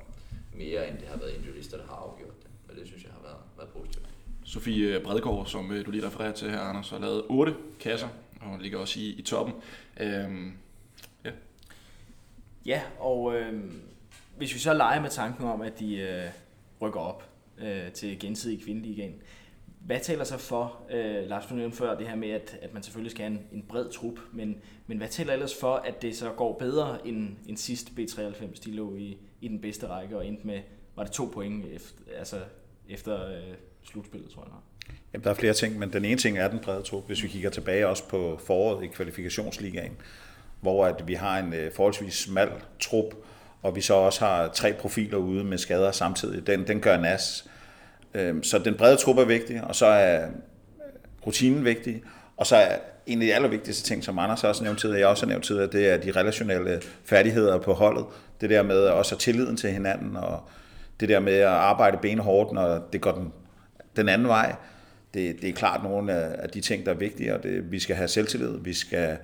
[0.55, 2.49] mere, end det har været individualister, der har afgjort det.
[2.69, 4.09] Og det synes jeg har været, været positivt.
[4.49, 8.07] Sofie Bredgaard, som øh, du lige refererer til her, Anders, har lavet otte kasser,
[8.41, 9.55] og hun ligger også i, i toppen.
[9.99, 10.53] Øhm,
[11.25, 11.31] ja.
[12.65, 13.63] ja, og øh,
[14.38, 16.25] hvis vi så leger med tanken om, at de øh,
[16.81, 19.15] rykker op øh, til gensidig kvindeligaen,
[19.85, 22.83] hvad taler så for, øh, Lars, du nævnte før det her med, at, at man
[22.83, 24.57] selvfølgelig skal have en, en bred trup, men,
[24.88, 28.71] men hvad taler ellers for, at det så går bedre end, end sidst B93, de
[28.71, 30.62] lå i, i den bedste række og endte med,
[30.95, 32.39] var det to point efter, altså
[32.88, 33.53] efter øh,
[33.91, 34.63] slutspillet, tror jeg nok.
[35.13, 37.08] Jamen, der er flere ting, men den ene ting er den brede trup.
[37.08, 39.91] Hvis vi kigger tilbage også på foråret i kvalifikationsligaen,
[40.62, 42.49] hvor at vi har en øh, forholdsvis smal
[42.80, 43.13] trup,
[43.62, 46.47] og vi så også har tre profiler ude med skader samtidig.
[46.47, 47.49] Den, den gør nas.
[48.13, 50.32] Øhm, så den brede trup er vigtig, og så er øh,
[51.28, 52.04] rutinen vigtig,
[52.38, 55.25] og så er en af de allervigtigste ting, som Anders også nævnt tidligere, jeg også
[55.25, 58.06] har nævnt tidligere, det er de relationelle færdigheder på holdet.
[58.41, 60.43] Det der med også tilliden til hinanden, og
[60.99, 63.34] det der med at arbejde benhårdt, når det går den,
[63.95, 64.56] den anden vej.
[65.13, 67.95] det, det er klart nogle af, de ting, der er vigtige, og det, vi skal
[67.95, 69.17] have selvtillid, vi skal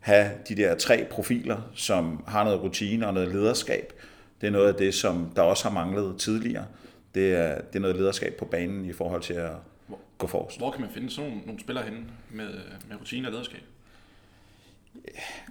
[0.00, 3.92] have de der tre profiler, som har noget rutine og noget lederskab.
[4.40, 6.64] Det er noget af det, som der også har manglet tidligere.
[7.14, 9.50] Det er, det er noget lederskab på banen i forhold til at
[10.18, 10.58] gå forrest.
[10.58, 12.48] Hvor kan man finde sådan nogle, nogle spillere henne med,
[12.88, 13.60] med rutine og lederskab?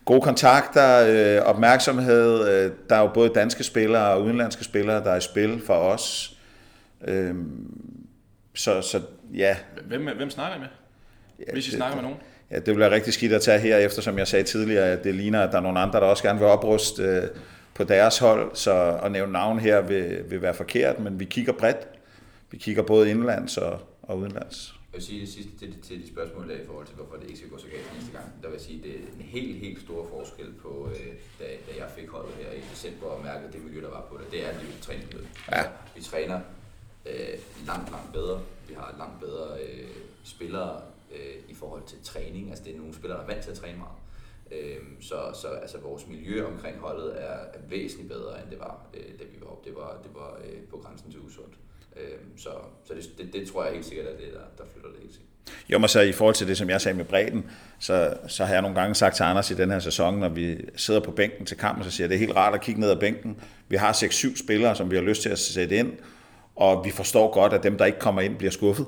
[0.06, 2.50] Gode kontakter, øh, opmærksomhed.
[2.50, 5.74] Øh, der er jo både danske spillere og udenlandske spillere, der er i spil for
[5.74, 6.38] os.
[7.08, 7.36] Øh,
[8.54, 9.02] så, så
[9.34, 9.58] ja.
[9.86, 10.68] Hvem, hvem snakker I med?
[11.54, 12.18] Hvis I det, snakker med nogen?
[12.52, 15.42] Ja, det bliver rigtig skidt at tage her, eftersom jeg sagde tidligere, at det ligner,
[15.42, 17.24] at der er nogle andre, der også gerne vil opruste øh,
[17.74, 21.54] på deres hold, så at nævne navn her vil, vil være forkert, men vi kigger
[21.54, 21.88] bredt.
[22.52, 24.74] Vi kigger både indlands og, og udenlands.
[24.92, 27.28] Jeg vil sige det sidste til, til de spørgsmål der i forhold til, hvorfor det
[27.30, 28.28] ikke skal gå så galt næste gang.
[28.42, 31.08] Der vil jeg sige, det er en helt, helt stor forskel på, øh,
[31.40, 34.16] da, da jeg fik holdet her i december og mærkede det miljø, der var på
[34.20, 34.26] det.
[34.34, 35.26] Det er det træningsmiljø.
[35.52, 35.64] Ja.
[35.96, 36.40] Vi træner
[37.06, 38.42] øh, langt, langt bedre.
[38.68, 39.88] Vi har langt bedre øh,
[40.24, 42.50] spillere øh, i forhold til træning.
[42.50, 43.98] Altså det er nogle spillere, der er vant til at træne meget.
[44.52, 48.86] Øh, så så altså, vores miljø omkring holdet er, er væsentligt bedre, end det var,
[48.94, 49.70] øh, da vi var oppe.
[49.70, 51.54] Det var, det var øh, på grænsen til usundt.
[51.98, 52.50] Øh, så
[52.84, 55.12] så det, det, det tror jeg helt sikkert er det, der, der flytter det helt
[55.12, 55.28] sikkert.
[55.70, 58.54] Jo, men så i forhold til det, som jeg sagde med bredden, så, så har
[58.54, 61.46] jeg nogle gange sagt til Anders i den her sæson, når vi sidder på bænken
[61.46, 63.38] til kampen, så siger jeg, det er helt rart at kigge ned ad bænken.
[63.68, 65.94] Vi har 6-7 spillere, som vi har lyst til at sætte ind,
[66.56, 68.86] og vi forstår godt, at dem, der ikke kommer ind, bliver skuffet.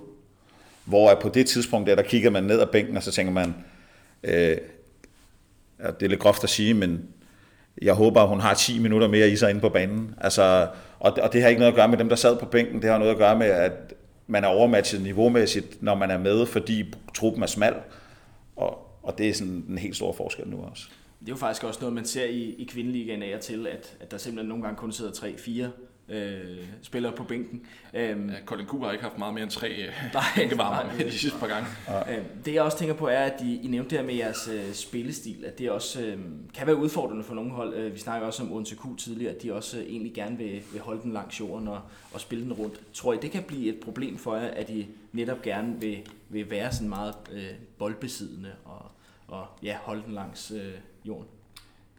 [0.85, 3.55] Hvor på det tidspunkt, der, der kigger man ned ad bænken, og så tænker man,
[4.23, 4.57] øh,
[5.79, 7.05] ja, det er lidt groft at sige, men
[7.81, 10.15] jeg håber, at hun har 10 minutter mere i sig inde på banen.
[10.21, 10.67] Altså,
[10.99, 12.81] og, og det har ikke noget at gøre med dem, der sad på bænken.
[12.81, 13.93] Det har noget at gøre med, at
[14.27, 17.73] man er overmatchet niveaumæssigt, når man er med, fordi truppen er smal.
[18.55, 20.83] Og, og det er sådan en helt stor forskel nu også.
[21.19, 23.97] Det er jo faktisk også noget, man ser i, i kvindeligaen af og til, at,
[23.99, 25.63] at der simpelthen nogle gange kun sidder 3-4
[26.09, 27.65] øh, spillere på bænken.
[27.93, 29.69] Øhm, Ja, Colin Cooper har ikke haft meget mere end tre
[30.13, 31.67] Nej, bænkevarmer de sidste par gange.
[32.17, 34.47] Øh, Det jeg også tænker på er, at I, I nævnte det her med jeres
[34.53, 36.19] øh, spillestil, at det også øh,
[36.53, 37.73] kan være udfordrende for nogle hold.
[37.73, 40.61] Øh, vi snakker også om Odense Q tidligere, at de også øh, egentlig gerne vil,
[40.71, 41.81] vil holde den langs jorden og,
[42.13, 42.79] og spille den rundt.
[42.93, 45.97] Tror I, det kan blive et problem for jer, at I netop gerne vil,
[46.29, 48.85] vil være sådan meget øh, boldbesiddende og,
[49.27, 50.73] og ja, holde den langs øh,
[51.05, 51.27] jorden?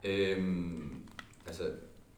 [0.04, 0.94] Øhm,
[1.46, 1.62] altså,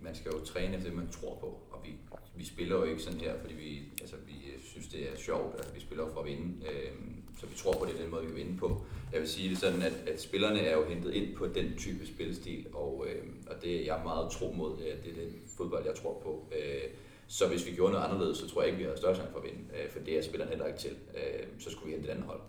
[0.07, 1.90] man skal jo træne efter det, man tror på, og vi,
[2.37, 5.75] vi spiller jo ikke sådan her, fordi vi, altså, vi synes, det er sjovt, at
[5.75, 6.92] vi spiller for at vinde, Øh,
[7.40, 8.85] så vi tror på, det er den måde, vi vil vinde på.
[9.12, 12.07] Jeg vil sige det sådan, at, at spillerne er jo hentet ind på den type
[12.07, 15.85] spilstil, og, øh, og det er jeg meget tro mod, at det er den fodbold,
[15.87, 16.53] jeg tror på.
[16.59, 16.90] Øh,
[17.27, 19.38] så hvis vi gjorde noget anderledes, så tror jeg ikke, vi havde større chance for
[19.38, 20.97] at vinde, øh, for det er spillerne heller ikke til.
[21.16, 22.40] Øh, så skulle vi hente et andet hold.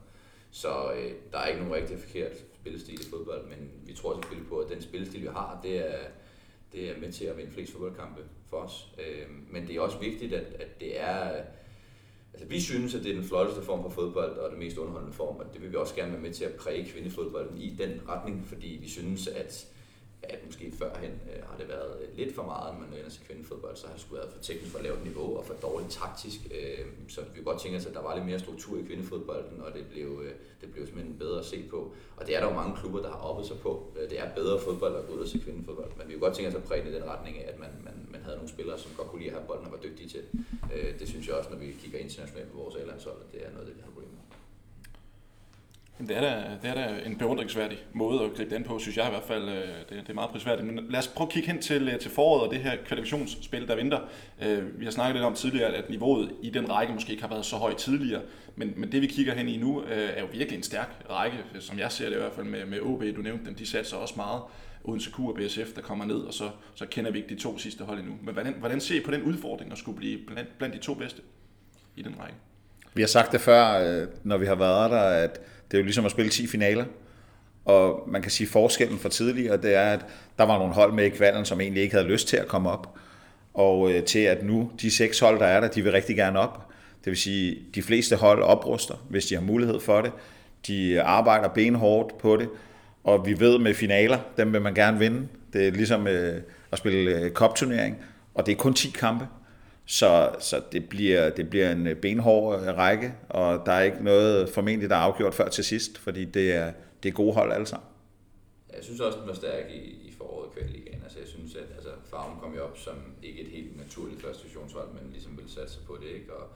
[0.51, 4.49] Så øh, der er ikke nogen rigtig forkert spillestil i fodbold, men vi tror selvfølgelig
[4.49, 5.99] på, at den spillestil, vi har, det er,
[6.73, 8.87] det er med til at vinde flest fodboldkampe for os.
[8.99, 11.43] Øh, men det er også vigtigt, at, at det er...
[12.33, 15.15] Altså, vi synes, at det er den flotteste form for fodbold og den mest underholdende
[15.15, 18.01] form, og det vil vi også gerne være med til at præge kvindefodbolden i den
[18.07, 19.67] retning, fordi vi synes, at
[20.23, 23.25] at måske førhen øh, har det været øh, lidt for meget, når man lønner til
[23.27, 26.39] kvindefodbold, så har det sgu været for teknisk for lavt niveau og for dårligt taktisk.
[26.57, 29.61] Øh, så vi kunne godt tænke os, at der var lidt mere struktur i kvindefodbolden,
[29.61, 31.79] og det blev, øh, det blev simpelthen bedre at se på.
[32.17, 33.93] Og det er der jo mange klubber, der har oppet sig på.
[33.97, 36.35] Øh, det er bedre fodbold at gå ud og se kvindefodbold, men vi kunne godt
[36.35, 38.77] tænke os at præge i den retning af, at man, man, man havde nogle spillere,
[38.79, 40.23] som godt kunne lide at have bolden og var dygtige til.
[40.73, 43.51] Øh, det synes jeg også, når vi kigger internationalt på vores A-landshold, at det er
[43.51, 44.16] noget, det vi har problemer med.
[45.99, 48.97] Jamen, Det er, da, det er da en beundringsværdig måde at gribe den på, synes
[48.97, 49.49] jeg i hvert fald.
[49.49, 50.67] Øh, det, det er meget prisværdigt.
[50.67, 53.67] Men lad os prøve at kigge hen til, øh, til foråret og det her kvalifikationsspil,
[53.67, 53.99] der venter.
[54.41, 57.29] Øh, vi har snakket lidt om tidligere, at niveauet i den række måske ikke har
[57.29, 58.21] været så højt tidligere.
[58.55, 61.79] Men, men det vi kigger hen i nu, er jo virkelig en stærk række, som
[61.79, 63.03] jeg ser det i hvert fald med, med OB.
[63.15, 64.41] Du nævnte dem, de satser også meget.
[64.83, 67.57] Odense Q og BSF, der kommer ned, og så, så kender vi ikke de to
[67.57, 68.13] sidste hold endnu.
[68.23, 70.93] Men hvordan, hvordan ser I på den udfordring at skulle blive blandt, blandt de to
[70.93, 71.21] bedste
[71.95, 72.35] i den række?
[72.93, 75.39] Vi har sagt det før, øh, når vi har været der, at
[75.71, 76.85] det er jo ligesom at spille 10 finaler.
[77.65, 80.05] Og man kan sige, forskellen fra tidligere, det er, at
[80.37, 82.69] der var nogle hold med i kvalen, som egentlig ikke havde lyst til at komme
[82.69, 82.97] op.
[83.53, 86.39] Og øh, til at nu, de seks hold, der er der, de vil rigtig gerne
[86.39, 86.67] op.
[87.05, 90.11] Det vil sige, de fleste hold opruster, hvis de har mulighed for det.
[90.67, 92.49] De arbejder benhårdt på det.
[93.03, 95.27] Og vi ved med finaler, dem vil man gerne vinde.
[95.53, 97.97] Det er ligesom øh, at spille kopturnering,
[98.33, 99.27] og det er kun 10 kampe.
[99.89, 104.89] Så, så det, bliver, det bliver en benhård række, og der er ikke noget formentlig,
[104.89, 106.71] der er afgjort før til sidst, fordi det er,
[107.03, 107.87] det er gode hold alle sammen.
[108.75, 111.01] Jeg synes også, den var stærk i, i foråret i kvaliligaen.
[111.03, 114.43] Altså, jeg synes, at altså, farven kom jo op som ikke et helt naturligt første
[114.43, 116.33] divisionshold, men ligesom ville satse på det, ikke?
[116.33, 116.49] Og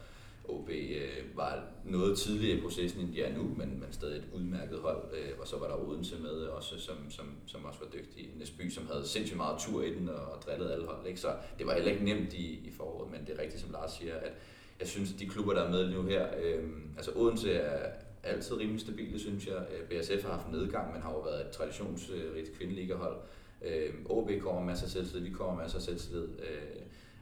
[0.50, 4.24] OB øh, var noget tidligere i processen, end de er nu, men, men stadig et
[4.34, 5.04] udmærket hold.
[5.14, 8.30] Øh, og så var der Odense med også, som, som, som også var dygtig.
[8.38, 11.08] Næsby, som havde sindssygt meget tur i den og, og drillede alle hold.
[11.08, 11.20] Ikke?
[11.20, 13.92] Så det var heller ikke nemt i, i foråret, men det er rigtigt, som Lars
[13.92, 14.34] siger, at
[14.80, 17.92] jeg synes, at de klubber, der er med nu her, øh, altså Odense er
[18.24, 19.66] altid rimelig stabile, synes jeg.
[19.72, 23.18] Øh, BSF har haft nedgang, men har jo været et traditionsrigt kvindeligahold.
[23.62, 26.24] Øh, OB kommer med masser af selvtillid, vi kommer med masser af selvtillid.
[26.24, 26.81] Øh,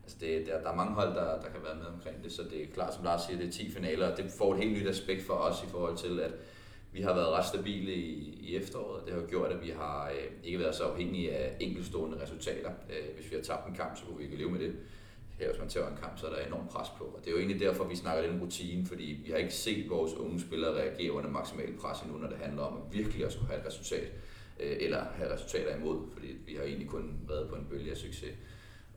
[0.10, 2.41] altså det, der, der er mange hold, der, der kan være med omkring det, så
[2.52, 4.78] det er klart, som Lars siger, det er 10 finaler, og det får et helt
[4.78, 6.32] nyt aspekt for os i forhold til, at
[6.91, 9.06] vi har været ret stabile i, i efteråret.
[9.06, 12.72] Det har gjort, at vi har øh, ikke været så afhængige af enkeltstående resultater.
[12.89, 14.76] Øh, hvis vi har tabt en kamp, så kunne vi ikke leve med det.
[15.39, 17.04] Her, hvis man tager en kamp, så er der enormt pres på.
[17.04, 19.89] Og det er jo egentlig derfor, vi snakker den rutine, fordi vi har ikke set
[19.89, 23.32] vores unge spillere reagere under maksimal pres endnu, når det handler om at virkelig at
[23.32, 24.12] skulle have et resultat,
[24.60, 27.98] øh, eller have resultater imod, fordi vi har egentlig kun været på en bølge af
[27.98, 28.34] succes.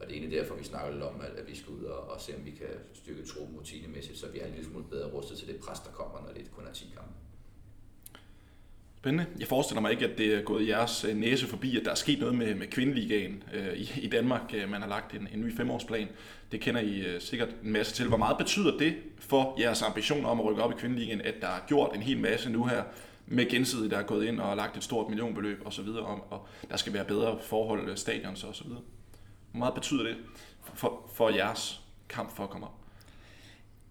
[0.02, 2.20] Og det er egentlig derfor, vi snakker lidt om, at, vi skal ud og, og
[2.20, 5.38] se, om vi kan styrke truppen rutinemæssigt, så vi er en lille smule bedre rustet
[5.38, 7.12] til det pres, der kommer, når det kun er 10 kampe.
[8.98, 9.26] Spændende.
[9.38, 11.94] Jeg forestiller mig ikke, at det er gået jeres øh, næse forbi, at der er
[11.94, 14.54] sket noget med, med kvindeligaen øh, i, i Danmark.
[14.54, 16.08] Øh, man har lagt en, en ny femårsplan.
[16.52, 18.08] Det kender I øh, sikkert en masse til.
[18.08, 21.48] Hvor meget betyder det for jeres ambitioner om at rykke op i kvindeligaen, at der
[21.48, 22.82] er gjort en hel masse nu her
[23.26, 26.76] med gensidigt, der er gået ind og lagt et stort millionbeløb osv., og, og der
[26.76, 28.70] skal være bedre forhold, øh, stadions osv.?
[29.52, 30.16] Hvor meget betyder det
[30.74, 32.72] for, for jeres kamp for at komme op?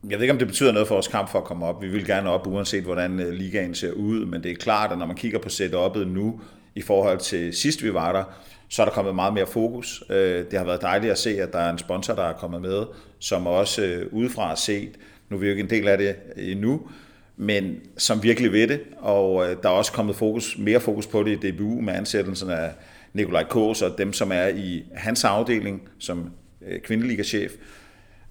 [0.10, 1.82] Jeg ved ikke, om det betyder noget for vores kamp for at komme op.
[1.82, 4.98] Vi vil gerne op, uanset hvordan øh, ligaen ser ud, men det er klart, at
[4.98, 6.42] når man kigger på setup'et nu,
[6.76, 8.24] i forhold til sidst vi var der,
[8.70, 10.04] så er der kommet meget mere fokus.
[10.10, 12.62] Øh, det har været dejligt at se, at der er en sponsor, der er kommet
[12.62, 12.86] med,
[13.20, 14.92] som også øh, udefra har set,
[15.30, 16.82] nu er vi jo ikke en del af det endnu,
[17.38, 21.44] men som virkelig ved det, og der er også kommet fokus, mere fokus på det
[21.44, 22.72] i DBU med ansættelsen af
[23.14, 26.32] Nikolaj Kås og dem, som er i hans afdeling som
[26.68, 27.52] øh, kvindeligachef.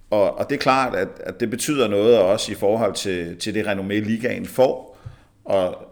[0.09, 3.53] og, og det er klart, at, at det betyder noget også i forhold til, til
[3.53, 4.97] det renommé, ligaen får.
[5.45, 5.87] Og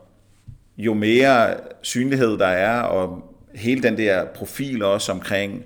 [0.78, 5.66] jo mere synlighed der er, og hele den der profil også omkring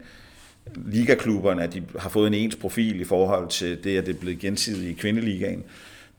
[0.75, 4.19] ligaklubberne, at de har fået en ens profil i forhold til det, at det er
[4.19, 5.63] blevet gensidigt i kvindeligaen.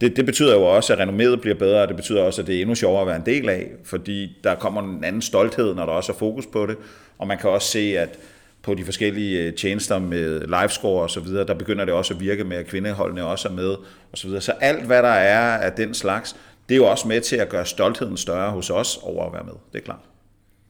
[0.01, 2.57] Det, det betyder jo også, at renomméet bliver bedre, og det betyder også, at det
[2.57, 5.87] er endnu sjovere at være en del af, fordi der kommer en anden stolthed, når
[5.87, 6.77] der også er fokus på det.
[7.19, 8.19] Og man kan også se, at
[8.63, 12.21] på de forskellige øh, tjenester med livescore og så videre, der begynder det også at
[12.21, 13.77] virke med, at kvindeholdene også er med
[14.13, 14.41] og så videre.
[14.41, 16.37] Så alt, hvad der er af den slags,
[16.69, 19.45] det er jo også med til at gøre stoltheden større hos os over at være
[19.45, 19.53] med.
[19.73, 19.99] Det er klart.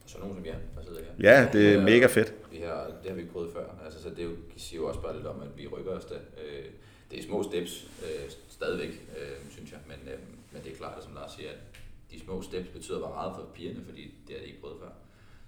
[0.05, 1.31] Så nogen som jer, der sidder her.
[1.31, 2.33] Ja, det er mega fedt.
[2.51, 3.63] Det, her, det har vi ikke prøvet før.
[3.85, 6.15] Altså, så det jo, siger jo også bare lidt om, at vi rykker os da.
[6.15, 6.65] Øh,
[7.11, 7.87] det er små steps
[8.55, 8.93] øh, stadigvæk,
[9.49, 9.79] synes jeg.
[9.87, 9.99] Men,
[10.51, 11.57] men det er klart, som Lars siger, at
[12.11, 14.89] de små steps betyder bare meget for pigerne, fordi det har de ikke prøvet før.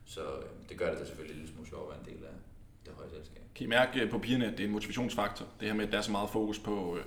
[0.05, 0.21] Så
[0.69, 2.33] det gør det da selvfølgelig lidt smule sjovt at være en del af
[2.85, 3.41] det høje selskab.
[3.55, 5.45] Kan I mærke øh, på pigerne, at det er en motivationsfaktor?
[5.59, 7.03] Det her med, at der er så meget fokus på, øh,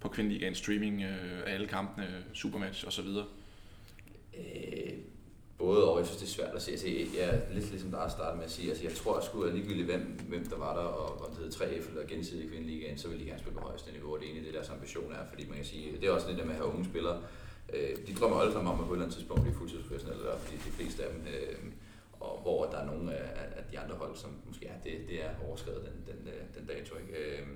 [0.00, 3.06] på kvindeligaen, streaming øh, af alle kampene, supermatch osv.?
[3.06, 4.92] Øh,
[5.64, 6.70] både og, jeg synes det er svært at se.
[6.70, 9.54] Altså, jeg er lidt ligesom der at startet med at sige, altså, jeg tror at
[9.54, 13.08] ligegyldigt hvem, hvem der var der, og om det hed 3F eller gensidig kvindeligaen, så
[13.08, 15.24] vil de gerne spille på højeste niveau, og det er egentlig det deres ambition er,
[15.30, 17.16] fordi man kan sige, det er også det der med at have unge spillere,
[17.74, 20.56] øh, de drømmer alle sammen om at på et eller andet tidspunkt blive fuldtidsprofessionelle, fordi
[20.56, 21.58] de fleste af dem øh,
[22.22, 25.24] og hvor der er nogle af, af de andre hold, som måske ja, det, det
[25.24, 26.92] er overskrevet den, den, den, den dato.
[27.02, 27.12] Ikke?
[27.20, 27.46] Øh,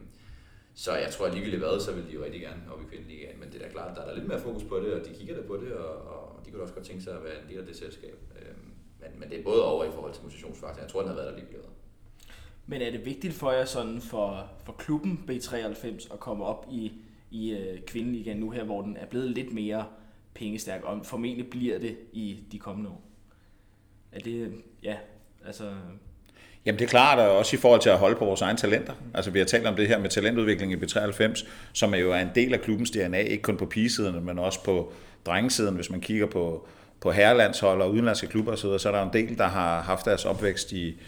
[0.79, 3.41] så jeg tror, at ligegyldigt hvad, så vil de jo rigtig gerne op i kvindeligaen.
[3.41, 5.15] Men det er da klart, der er der lidt mere fokus på det, og de
[5.15, 7.49] kigger der på det, og, og de kunne også godt tænke sig at være en
[7.49, 8.19] del af det selskab.
[8.41, 10.83] Øhm, men, men det er både over i forhold til motivationsfaktoren.
[10.83, 11.47] Jeg tror, den har været der lige.
[12.67, 16.93] Men er det vigtigt for jer sådan for, for klubben B93 at komme op i,
[17.31, 19.87] i øh, kvindeligaen nu her, hvor den er blevet lidt mere
[20.35, 23.07] pengestærk, og formentlig bliver det i de kommende år?
[24.17, 24.97] er det, ja,
[25.45, 25.75] altså...
[26.67, 28.93] Jamen det er klart, og også i forhold til at holde på vores egne talenter.
[29.15, 32.31] Altså vi har talt om det her med talentudvikling i B93, som er jo en
[32.35, 34.93] del af klubbens DNA, ikke kun på pigesiden, men også på
[35.27, 35.75] drengesiden.
[35.75, 36.69] Hvis man kigger på,
[37.01, 40.25] på herrelandshold og udenlandske klubber osv., så er der en del, der har haft deres
[40.25, 41.01] opvækst i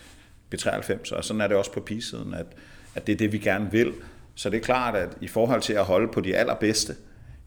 [0.55, 2.47] B93, og sådan er det også på pigesiden, at,
[2.95, 3.93] at det er det, vi gerne vil.
[4.35, 6.95] Så det er klart, at i forhold til at holde på de allerbedste,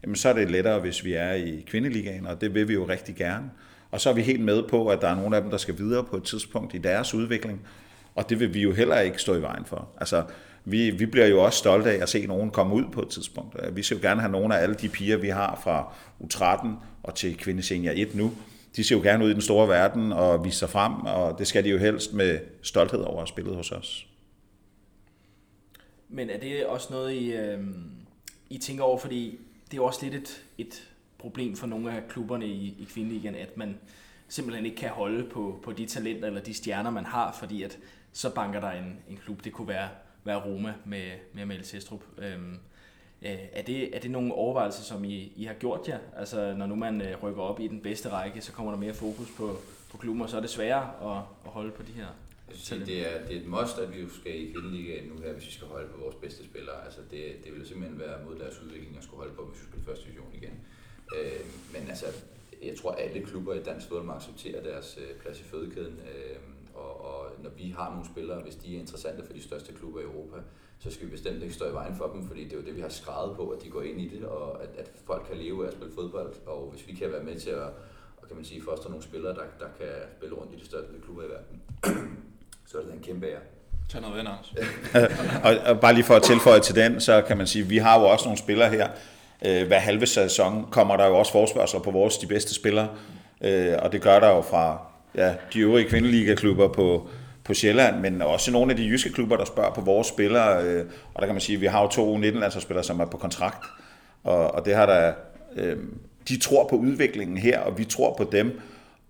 [0.02, 2.88] jamen så er det lettere, hvis vi er i kvindeligaen, og det vil vi jo
[2.88, 3.50] rigtig gerne.
[3.90, 5.78] Og så er vi helt med på, at der er nogle af dem, der skal
[5.78, 7.60] videre på et tidspunkt i deres udvikling,
[8.14, 9.88] og det vil vi jo heller ikke stå i vejen for.
[10.00, 10.24] Altså,
[10.64, 13.56] vi, vi bliver jo også stolte af at se nogen komme ud på et tidspunkt.
[13.62, 15.94] Øh, vi skal jo gerne have nogle af alle de piger, vi har fra
[16.24, 16.68] U13
[17.02, 18.32] og til kvindesenior 1 nu.
[18.76, 21.46] De ser jo gerne ud i den store verden og vise sig frem, og det
[21.46, 24.06] skal de jo helst med stolthed over at have spillet hos os.
[26.08, 27.58] Men er det også noget, I, øh,
[28.50, 30.88] I tænker over, fordi det er jo også lidt et, et
[31.18, 33.76] problem for nogle af klubberne i, i kvindeligaen, at man
[34.28, 37.78] simpelthen ikke kan holde på, på de talenter eller de stjerner, man har, fordi at
[38.12, 39.44] så banker der en, en klub.
[39.44, 39.88] Det kunne være,
[40.24, 42.02] være Roma med, med Mel Sestrup.
[42.18, 42.58] Øhm,
[43.22, 45.98] øh, er, det, er det nogle overvejelser, som I, I har gjort jer?
[46.16, 48.94] Altså, når nu man øh, rykker op i den bedste række, så kommer der mere
[48.94, 49.56] fokus på,
[49.90, 52.06] på klubben, og så er det sværere at, at holde på de her
[52.54, 55.46] sige, det, er, det er et must, at vi skal i kvindeligaen nu her, hvis
[55.46, 56.84] vi skal holde på vores bedste spillere.
[56.84, 59.66] Altså det, det vil simpelthen være mod deres udvikling at skulle holde på, hvis vi
[59.66, 60.60] skal første division igen.
[61.16, 61.40] Øh,
[61.72, 62.06] men altså,
[62.62, 66.00] jeg tror, alle klubber i dansk fodbold må acceptere deres øh, plads i fødekæden.
[66.14, 66.36] Øh,
[66.82, 70.00] og, og når vi har nogle spillere, hvis de er interessante for de største klubber
[70.00, 70.36] i Europa,
[70.78, 72.76] så skal vi bestemt ikke stå i vejen for dem, fordi det er jo det,
[72.76, 75.36] vi har skrevet på, at de går ind i det, og at, at folk kan
[75.36, 76.34] leve af at spille fodbold.
[76.46, 77.68] Og hvis vi kan være med til at
[78.22, 80.88] og kan man sige, foster nogle spillere, der, der kan spille rundt i de største
[81.04, 81.62] klubber i verden,
[82.70, 83.40] så er det en kæmpe ære.
[83.88, 84.54] Tag noget vand, Anders.
[85.46, 87.78] og, og bare lige for at tilføje til den, så kan man sige, at vi
[87.78, 88.88] har jo også nogle spillere her.
[89.46, 92.88] Øh, hver halve sæson kommer der jo også forspørgsel på vores de bedste spillere,
[93.40, 97.08] øh, og det gør der jo fra ja, de øvrige kvindeliga-klubber på,
[97.44, 100.64] på Sjælland, men også nogle af de jyske klubber, der spørger på vores spillere.
[100.64, 100.84] Øh,
[101.14, 103.66] og der kan man sige, at vi har jo to 19-landsholdsspillere, som er på kontrakt,
[104.24, 105.12] og, og det har der...
[105.56, 105.76] Øh,
[106.28, 108.60] de tror på udviklingen her, og vi tror på dem.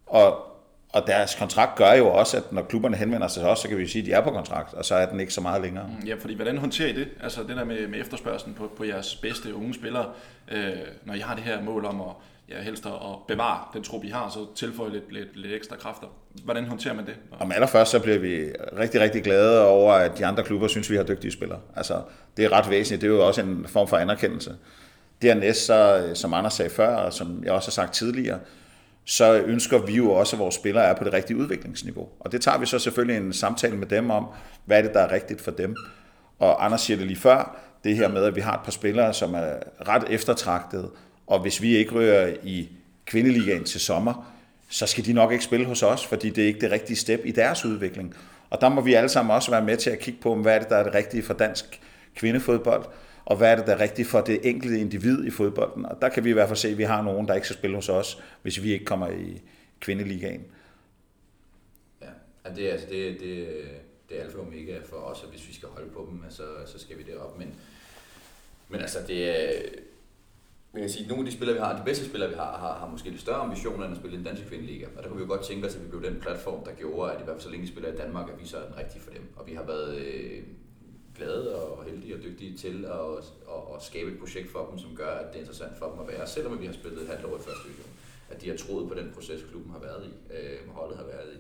[0.07, 0.53] Og,
[0.93, 3.79] og deres kontrakt gør jo også, at når klubberne henvender sig til os, så kan
[3.79, 5.87] vi sige, at de er på kontrakt, og så er den ikke så meget længere.
[6.01, 7.09] Mm, ja, fordi hvordan håndterer I det?
[7.23, 10.07] Altså det der med, med efterspørgselen på, på jeres bedste unge spillere,
[10.53, 10.73] øh,
[11.05, 12.07] når I har det her mål om at
[12.57, 12.93] ja, helst at
[13.29, 16.07] bevare den trup, I har, så tilføje lidt, lidt, lidt ekstra kræfter.
[16.45, 17.15] Hvordan håndterer man det?
[17.41, 18.45] Om allerførst så bliver vi
[18.79, 21.61] rigtig, rigtig glade over, at de andre klubber synes, vi har dygtige spillere.
[21.77, 22.03] Altså,
[22.37, 23.03] det er ret væsentligt.
[23.03, 24.57] Det er jo også en form for anerkendelse.
[25.23, 28.39] Dernæst, så, som Anders sagde før, og som jeg også har sagt tidligere,
[29.05, 32.09] så ønsker vi jo også, at vores spillere er på det rigtige udviklingsniveau.
[32.21, 34.27] Og det tager vi så selvfølgelig en samtale med dem om,
[34.65, 35.77] hvad er det, der er rigtigt for dem.
[36.39, 39.15] Og Anders siger det lige før, det her med, at vi har et par spillere,
[39.15, 39.53] som er
[39.89, 40.91] ret eftertragtede,
[41.33, 42.69] og hvis vi ikke rører i
[43.07, 44.35] kvindeligaen til sommer,
[44.69, 47.21] så skal de nok ikke spille hos os, fordi det er ikke det rigtige step
[47.25, 48.15] i deres udvikling.
[48.51, 50.59] Og der må vi alle sammen også være med til at kigge på, hvad er
[50.59, 51.81] det, der er det rigtige for dansk
[52.15, 52.85] kvindefodbold
[53.25, 55.87] og hvad er det, der er rigtigt for det enkelte individ i fodbolden.
[55.87, 57.57] Og der kan vi i hvert fald se, at vi har nogen, der ikke skal
[57.57, 59.43] spille hos os, hvis vi ikke kommer i
[59.81, 60.45] kvindeligaen.
[62.03, 63.49] Ja, det er, altså, det, det,
[64.09, 66.43] det er alfa og omega for os, at hvis vi skal holde på dem, så,
[66.67, 67.39] så skal vi derop.
[67.39, 67.55] Men,
[68.69, 69.63] men altså, det er,
[70.73, 72.59] man kan sige, at nogle af de spillere, vi har, de bedste spillere, vi har,
[72.59, 74.87] har, har måske lidt større ambitioner end at spille i den danske kvindeliga.
[74.97, 77.13] Og der kunne vi jo godt tænke os, at vi blev den platform, der gjorde,
[77.13, 78.77] at i hvert fald så længe de spiller i Danmark, at vi så er den
[78.79, 79.23] rigtige for dem.
[79.37, 80.43] Og vi har været øh,
[81.17, 83.17] glade og heldige og dygtige til at,
[83.55, 86.01] at, at skabe et projekt for dem, som gør, at det er interessant for dem
[86.01, 87.91] at være, selvom vi har spillet et halvt år i første division.
[88.31, 91.31] At de har troet på den proces, klubben har været i, øh, holdet har været
[91.37, 91.39] i.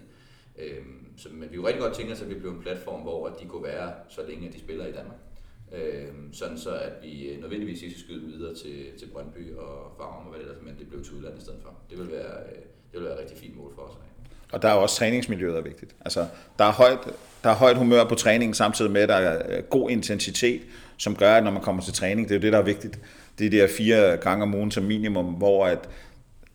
[0.62, 0.84] Øh,
[1.16, 3.46] så, men vi kunne rigtig godt tænke os, at vi blev en platform, hvor de
[3.48, 5.16] kunne være, så længe at de spiller i Danmark.
[5.74, 9.92] Øh, sådan så, at vi øh, nødvendigvis ikke skal skyde videre til, til Brøndby og
[9.98, 11.74] Farum og hvad det der, men det blev til udlandet i stedet for.
[11.90, 12.62] Det vil være, øh,
[12.92, 13.92] det vil være et rigtig fint mål for os.
[14.52, 15.94] Og der er også træningsmiljøet er vigtigt.
[16.00, 16.26] Altså,
[16.58, 16.98] der, er højt,
[17.44, 20.62] der er højt humør på træningen, samtidig med, at der er øh, god intensitet,
[20.96, 22.98] som gør, at når man kommer til træning, det er jo det, der er vigtigt.
[23.38, 25.88] Det er de der fire gange om ugen som minimum, hvor at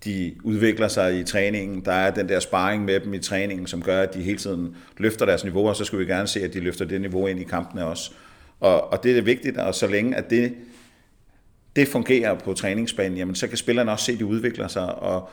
[0.05, 1.86] de udvikler sig i træningen.
[1.86, 4.76] Der er den der sparring med dem i træningen, som gør, at de hele tiden
[4.97, 7.39] løfter deres niveau, og så skal vi gerne se, at de løfter det niveau ind
[7.39, 8.11] i kampene også.
[8.60, 10.55] Og, og det er vigtigt, og så længe at det,
[11.76, 15.30] det fungerer på træningsbanen, jamen, så kan spillerne også se, at de udvikler sig, og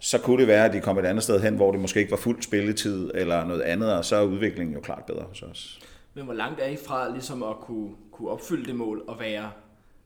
[0.00, 2.10] så kunne det være, at de kom et andet sted hen, hvor det måske ikke
[2.10, 5.80] var fuld spilletid eller noget andet, og så er udviklingen jo klart bedre hos os.
[6.14, 9.50] Men hvor langt er I fra ligesom at kunne, kunne opfylde det mål og være,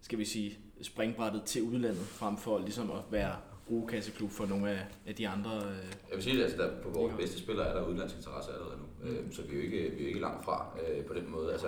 [0.02, 3.32] skal vi sige, springbrættet til udlandet, frem for ligesom at være
[3.70, 5.50] rugekasseklub for nogle af, af de andre...
[5.56, 5.76] Øh...
[6.08, 9.10] Jeg vil sige, at altså, der, på vores bedste spillere er der udlandsinteresse allerede nu,
[9.10, 9.32] mm.
[9.32, 11.52] så vi er jo ikke, vi er ikke langt fra øh, på den måde.
[11.52, 11.66] Altså,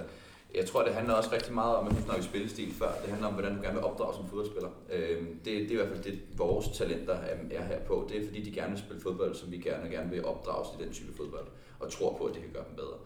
[0.54, 3.10] jeg tror, det handler også rigtig meget om, at nu snakker vi spillestil før, det
[3.10, 4.70] handler om, hvordan du gerne vil opdrage som fodboldspiller.
[4.92, 7.14] Øhm, det, det er i hvert fald det, vores talenter
[7.50, 8.06] er her på.
[8.08, 10.86] Det er fordi, de gerne vil spille fodbold, som vi gerne gerne vil opdrages til
[10.86, 11.46] den type fodbold,
[11.78, 12.98] og tror på, at det kan gøre dem bedre.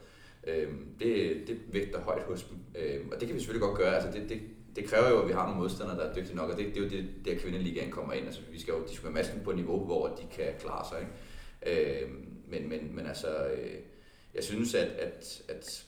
[0.46, 3.94] Øhm, det, det vægter højt hos dem, øhm, og det kan vi selvfølgelig godt gøre.
[3.94, 4.40] Altså det, det,
[4.76, 6.76] det kræver jo, at vi har nogle modstandere, der er dygtige nok, og det, det
[6.76, 8.26] er jo det, der kvindeligaen kommer ind.
[8.26, 10.98] Altså, vi skal jo, de skal være på et niveau, hvor de kan klare sig.
[11.00, 12.02] Ikke?
[12.02, 13.74] Øhm, men, men, men altså, øh,
[14.34, 15.86] jeg synes, at, at, at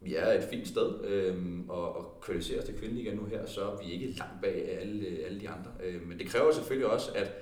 [0.00, 1.36] vi er et fint sted, øh,
[1.68, 5.06] og, og kvalificerer os til kvindeliga nu her, så er vi ikke langt bag alle,
[5.26, 5.70] alle de andre.
[5.84, 7.32] Øh, men det kræver selvfølgelig også, at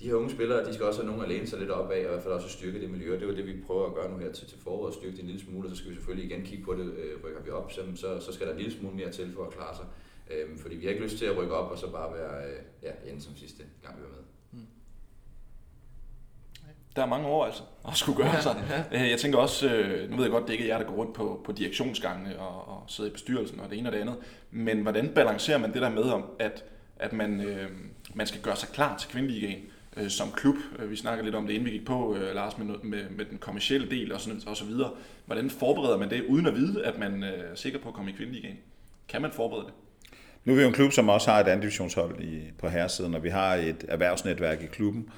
[0.00, 1.98] de her unge spillere, de skal også have nogen at læne sig lidt op af,
[1.98, 3.20] og i hvert fald også styrke det miljø.
[3.20, 5.26] Det er det, vi prøver at gøre nu her til, til foråret, styrke det en
[5.26, 7.72] lille smule, og så skal vi selvfølgelig igen kigge på det, øh, rykker vi op,
[7.72, 9.86] så, så, så skal der en lille smule mere til for at klare sig.
[10.30, 12.58] Øh, fordi vi har ikke lyst til at rykke op, og så bare være øh,
[12.82, 14.37] ja, end som sidste gang, vi var med
[16.98, 18.56] der er mange år altså at skulle gøre sig.
[18.92, 20.94] Øh, jeg tænker også, øh, nu ved jeg godt, det ikke er jer, der går
[20.94, 24.16] rundt på, på direktionsgangene og, og sidder i bestyrelsen og det ene og det andet,
[24.50, 26.64] men hvordan balancerer man det der med, om at,
[26.98, 27.68] at man, øh,
[28.14, 29.58] man skal gøre sig klar til kvindeligaen
[29.96, 30.56] øh, som klub?
[30.78, 33.24] Øh, vi snakker lidt om det, inden vi gik på, øh, Lars, med, med, med
[33.24, 34.90] den kommercielle del og, sådan, og så videre.
[35.26, 38.10] Hvordan forbereder man det, uden at vide, at man øh, er sikker på at komme
[38.10, 38.56] i kvindeligaen?
[39.08, 39.74] Kan man forberede det?
[40.44, 43.14] Nu er vi jo en klub, som også har et andet divisionshold i, på herresiden,
[43.14, 45.10] og vi har et erhvervsnetværk i klubben,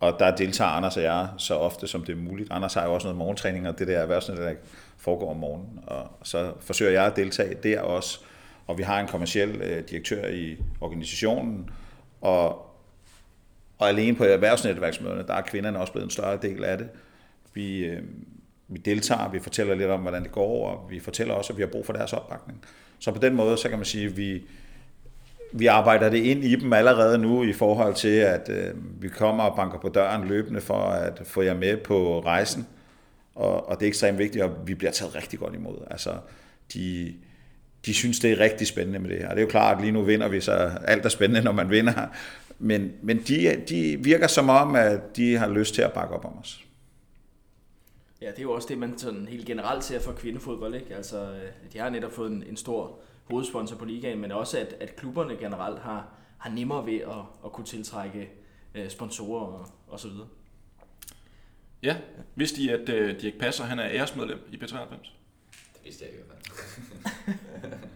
[0.00, 2.52] og der deltager Anders og jeg så ofte som det er muligt.
[2.52, 4.54] Anders har jo også noget morgentræning, og det der erhvervsnet, der
[4.96, 5.78] foregår om morgenen.
[5.86, 8.20] Og så forsøger jeg at deltage der også.
[8.66, 11.70] Og vi har en kommersiel øh, direktør i organisationen,
[12.20, 12.48] og,
[13.78, 16.88] og alene på erhvervsnetværksmøderne, der er kvinderne også blevet en større del af det.
[17.54, 18.02] Vi, øh,
[18.68, 21.62] vi deltager, vi fortæller lidt om, hvordan det går, og vi fortæller også, at vi
[21.62, 22.64] har brug for deres opbakning.
[22.98, 24.42] Så på den måde, så kan man sige, at vi,
[25.52, 29.44] vi arbejder det ind i dem allerede nu i forhold til, at øh, vi kommer
[29.44, 32.66] og banker på døren løbende for at få jer med på rejsen.
[33.34, 35.76] Og, og det er ekstremt vigtigt, og vi bliver taget rigtig godt imod.
[35.90, 36.10] Altså,
[36.74, 37.14] de,
[37.86, 39.28] de synes, det er rigtig spændende med det her.
[39.28, 40.52] Og det er jo klart, at lige nu vinder vi, så
[40.84, 42.06] alt er spændende, når man vinder.
[42.58, 46.24] Men, men de, de virker som om, at de har lyst til at bakke op
[46.24, 46.64] om os.
[48.22, 50.74] Ja, det er jo også det, man sådan helt generelt ser for kvindefodbold.
[50.74, 50.94] Ikke?
[50.94, 52.98] Altså, øh, de har netop fået en, en stor
[53.30, 56.08] hovedsponsor på ligaen, men også at, at klubberne generelt har,
[56.38, 58.28] har nemmere ved at, at kunne tiltrække
[58.74, 60.26] øh, sponsorer og, og så videre.
[61.82, 61.96] Ja,
[62.34, 64.90] vidste I, at øh, Dirk Passer han er æresmedlem i P93?
[65.74, 67.74] Det vidste jeg ikke i hvert fald.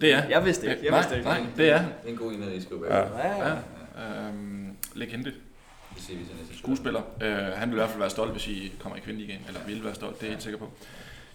[0.00, 0.28] Det er.
[0.28, 0.82] Jeg vidste ikke.
[0.82, 1.28] Jeg nej, vidste ikke.
[1.28, 1.78] nej, det er.
[1.82, 3.08] Det er en god en, I Ja.
[3.08, 3.18] bag.
[3.18, 3.58] Ja, ja.
[3.96, 4.28] Ja.
[4.28, 5.32] Øhm, legende.
[5.94, 7.02] Det siger vi til næste skuespiller.
[7.22, 9.84] Øh, han vil i hvert fald være stolt, hvis I kommer i kvindeligaen, eller vil
[9.84, 10.70] være stolt, det er jeg helt sikker på.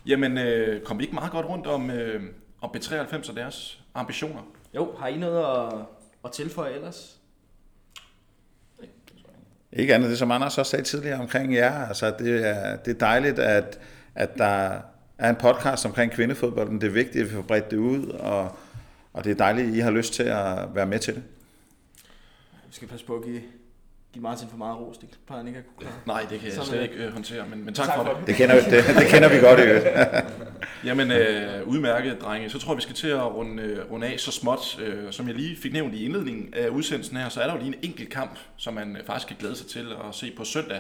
[0.06, 2.24] Jamen, øh, kom vi ikke meget godt rundt om, øh,
[2.62, 4.42] om B93 og deres ambitioner?
[4.76, 5.80] Jo, har I noget at,
[6.26, 7.18] at tilføje ellers?
[9.74, 11.88] Ikke andet det, som Anders også sagde tidligere omkring jer.
[11.88, 13.80] Altså, det, er, det er dejligt, at,
[14.16, 14.82] at der
[15.18, 16.82] er en podcast omkring kvindefodbolden.
[16.82, 18.56] Det er vigtigt, at vi får bredt det ud, og,
[19.14, 21.24] og det er dejligt, at I har lyst til at være med til det.
[22.68, 23.42] Vi skal passe på at give,
[24.14, 24.98] give Martin for meget ros.
[24.98, 25.94] Det plejer han ikke at kunne klare.
[26.06, 28.28] Nej, det kan jeg Sådan slet ikke øh, håndtere, men, men tak, tak for det.
[28.28, 29.86] Det kender, det, det kender vi godt i øvrigt.
[30.86, 32.50] Jamen, øh, udmærket, drenge.
[32.50, 34.80] Så tror jeg, vi skal til at runde, øh, runde af så småt.
[34.80, 37.60] Øh, som jeg lige fik nævnt i indledningen af udsendelsen her, så er der jo
[37.60, 40.44] lige en enkelt kamp, som man øh, faktisk kan glæde sig til at se på
[40.44, 40.80] søndag.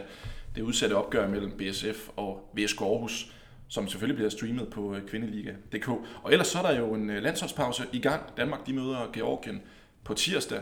[0.55, 3.31] Det udsatte opgør mellem BSF og VSK Aarhus,
[3.67, 5.89] som selvfølgelig bliver streamet på øh, kvindeliga.dk.
[6.23, 8.21] Og ellers så er der jo en landsholdspause i gang.
[8.37, 9.61] Danmark de møder Georgien
[10.03, 10.59] på tirsdag.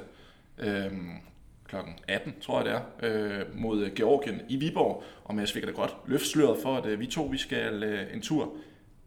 [0.58, 0.92] Øh,
[1.70, 1.76] kl.
[2.08, 5.04] 18, tror jeg det er, øh, mod øh, Georgien i Viborg.
[5.24, 7.84] Og Mads, vi kan da godt løfte sløret for, at øh, vi to vi skal
[7.84, 8.54] øh, en tur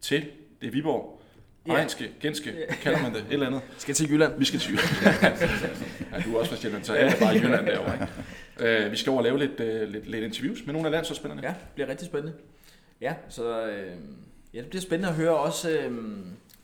[0.01, 0.25] til
[0.61, 1.19] det Viborg.
[1.67, 1.73] Ja.
[1.73, 3.61] Ejenske, genske, kalder man det, et eller andet.
[3.77, 4.39] Skal til Jylland.
[4.39, 5.37] Vi skal til Jylland.
[6.11, 7.93] ja, du er også fra Sjælland, så alle er bare i Jylland derovre.
[7.93, 8.85] Ikke?
[8.85, 11.41] Øh, vi skal over og lave lidt, øh, lidt, lidt interviews med nogle af landsholdsspillerne.
[11.43, 12.33] Ja, det bliver rigtig spændende.
[13.01, 13.91] Ja, så øh,
[14.53, 15.91] ja, det bliver spændende at høre også øh,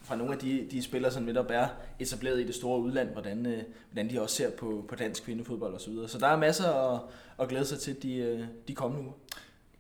[0.10, 1.68] fra nogle af de, de spillere, som netop er
[1.99, 5.74] etableret i det store udland, hvordan, øh, hvordan de også ser på, på dansk kvindefodbold
[5.74, 5.80] osv.
[5.80, 6.07] Så, videre.
[6.07, 7.01] så der er masser at,
[7.39, 9.14] at glæde sig til de, øh, de kommende uger.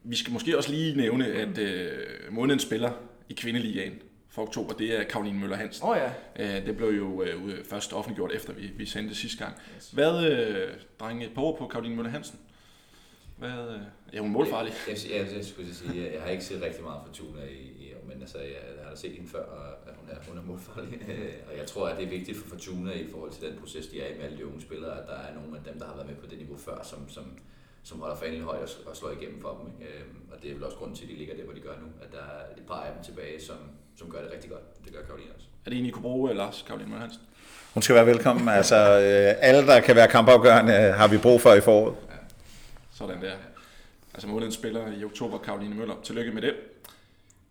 [0.03, 1.97] Vi skal måske også lige nævne, at øh,
[2.31, 2.91] månedens spiller
[3.29, 3.93] i kvindeligaen
[4.29, 5.87] for oktober, det er Karoline Møller Hansen.
[5.87, 6.11] Oh, ja.
[6.43, 9.55] Øh, det blev jo øh, først offentliggjort efter vi, vi sendte det sidste gang.
[9.93, 10.67] Hvad, øh,
[10.99, 12.39] drenge, et par ord på Karoline Møller Hansen?
[13.39, 13.81] Hvad, øh,
[14.13, 14.73] ja, hun er målfarlig.
[14.87, 17.43] Jeg, jeg, jeg, jeg skulle sige, at jeg har ikke set rigtig meget fra Tuna
[17.61, 20.07] i, i år, men altså, jeg, jeg har da set hende før, og at hun
[20.13, 20.93] er, hun er målfarlig.
[21.13, 23.87] Øh, og jeg tror, at det er vigtigt for Fortuna i forhold til den proces,
[23.87, 25.85] de er i med alle de unge spillere, at der er nogle af dem, der
[25.89, 27.25] har været med på det niveau før, som, som,
[27.83, 29.63] som holder fanen højt og, og slår igennem for dem.
[29.71, 29.93] Ikke?
[29.93, 31.75] Øh, Og det er vel også grunden til, at de ligger der, hvor de gør
[31.83, 33.59] nu, at der er et par af dem tilbage, som,
[33.99, 34.65] som gør det rigtig godt.
[34.85, 35.47] Det gør Karoline også.
[35.65, 37.21] Er det en, I kunne bruge, øh, Lars Karoline Møller Hansen?
[37.73, 38.49] Hun skal være velkommen.
[38.49, 41.95] Altså, øh, alle, der kan være kampafgørende, har vi brug for i foråret.
[42.99, 43.35] Sådan der.
[44.13, 45.95] Altså månedens spiller i oktober, Karoline Møller.
[46.03, 46.55] Tillykke med det.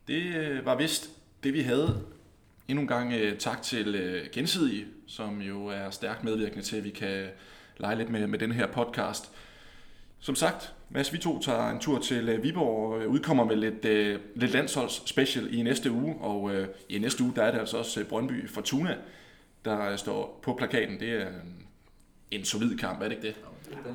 [0.09, 1.11] Det øh, var vist
[1.43, 2.05] det, vi havde.
[2.69, 6.85] Endnu en gang øh, tak til øh, Gensidige, som jo er stærkt medvirkende til, at
[6.85, 7.27] vi kan
[7.77, 9.31] lege lidt med, med den her podcast.
[10.21, 13.85] Som sagt, Mads, vi to tager en tur til Viborg og udkommer med lidt,
[14.39, 16.15] lidt landsholds special i næste uge.
[16.21, 16.53] Og
[16.89, 18.97] i næste uge, der er det altså også Brøndby Fortuna,
[19.65, 21.01] der står på plakaten.
[21.01, 21.67] Det er en,
[22.31, 23.37] en solid kamp, er det ikke det?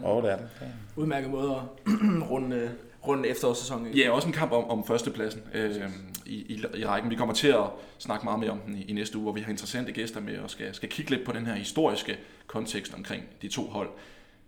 [0.03, 0.47] Åh, oh, det er det.
[0.95, 1.61] Udmærket måde at
[2.31, 2.71] runde,
[3.07, 3.93] runde efterårssæsonen.
[3.93, 5.89] Ja, også en kamp om, om førstepladsen øh,
[6.25, 7.11] i, i, i rækken.
[7.11, 7.65] Vi kommer til at
[7.99, 10.37] snakke meget mere om den i, i næste uge, hvor vi har interessante gæster med
[10.37, 12.17] og skal, skal kigge lidt på den her historiske
[12.47, 13.89] kontekst omkring de to hold.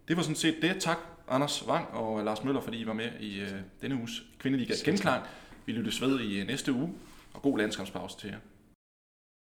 [0.07, 0.75] Det var sådan set det.
[0.79, 0.97] Tak,
[1.29, 3.51] Anders Wang og Lars Møller, fordi I var med i øh,
[3.81, 5.23] denne uges Kvindeliga Genklang.
[5.65, 6.93] Vi lyttes ved i øh, næste uge,
[7.33, 8.37] og god landskampspause til jer.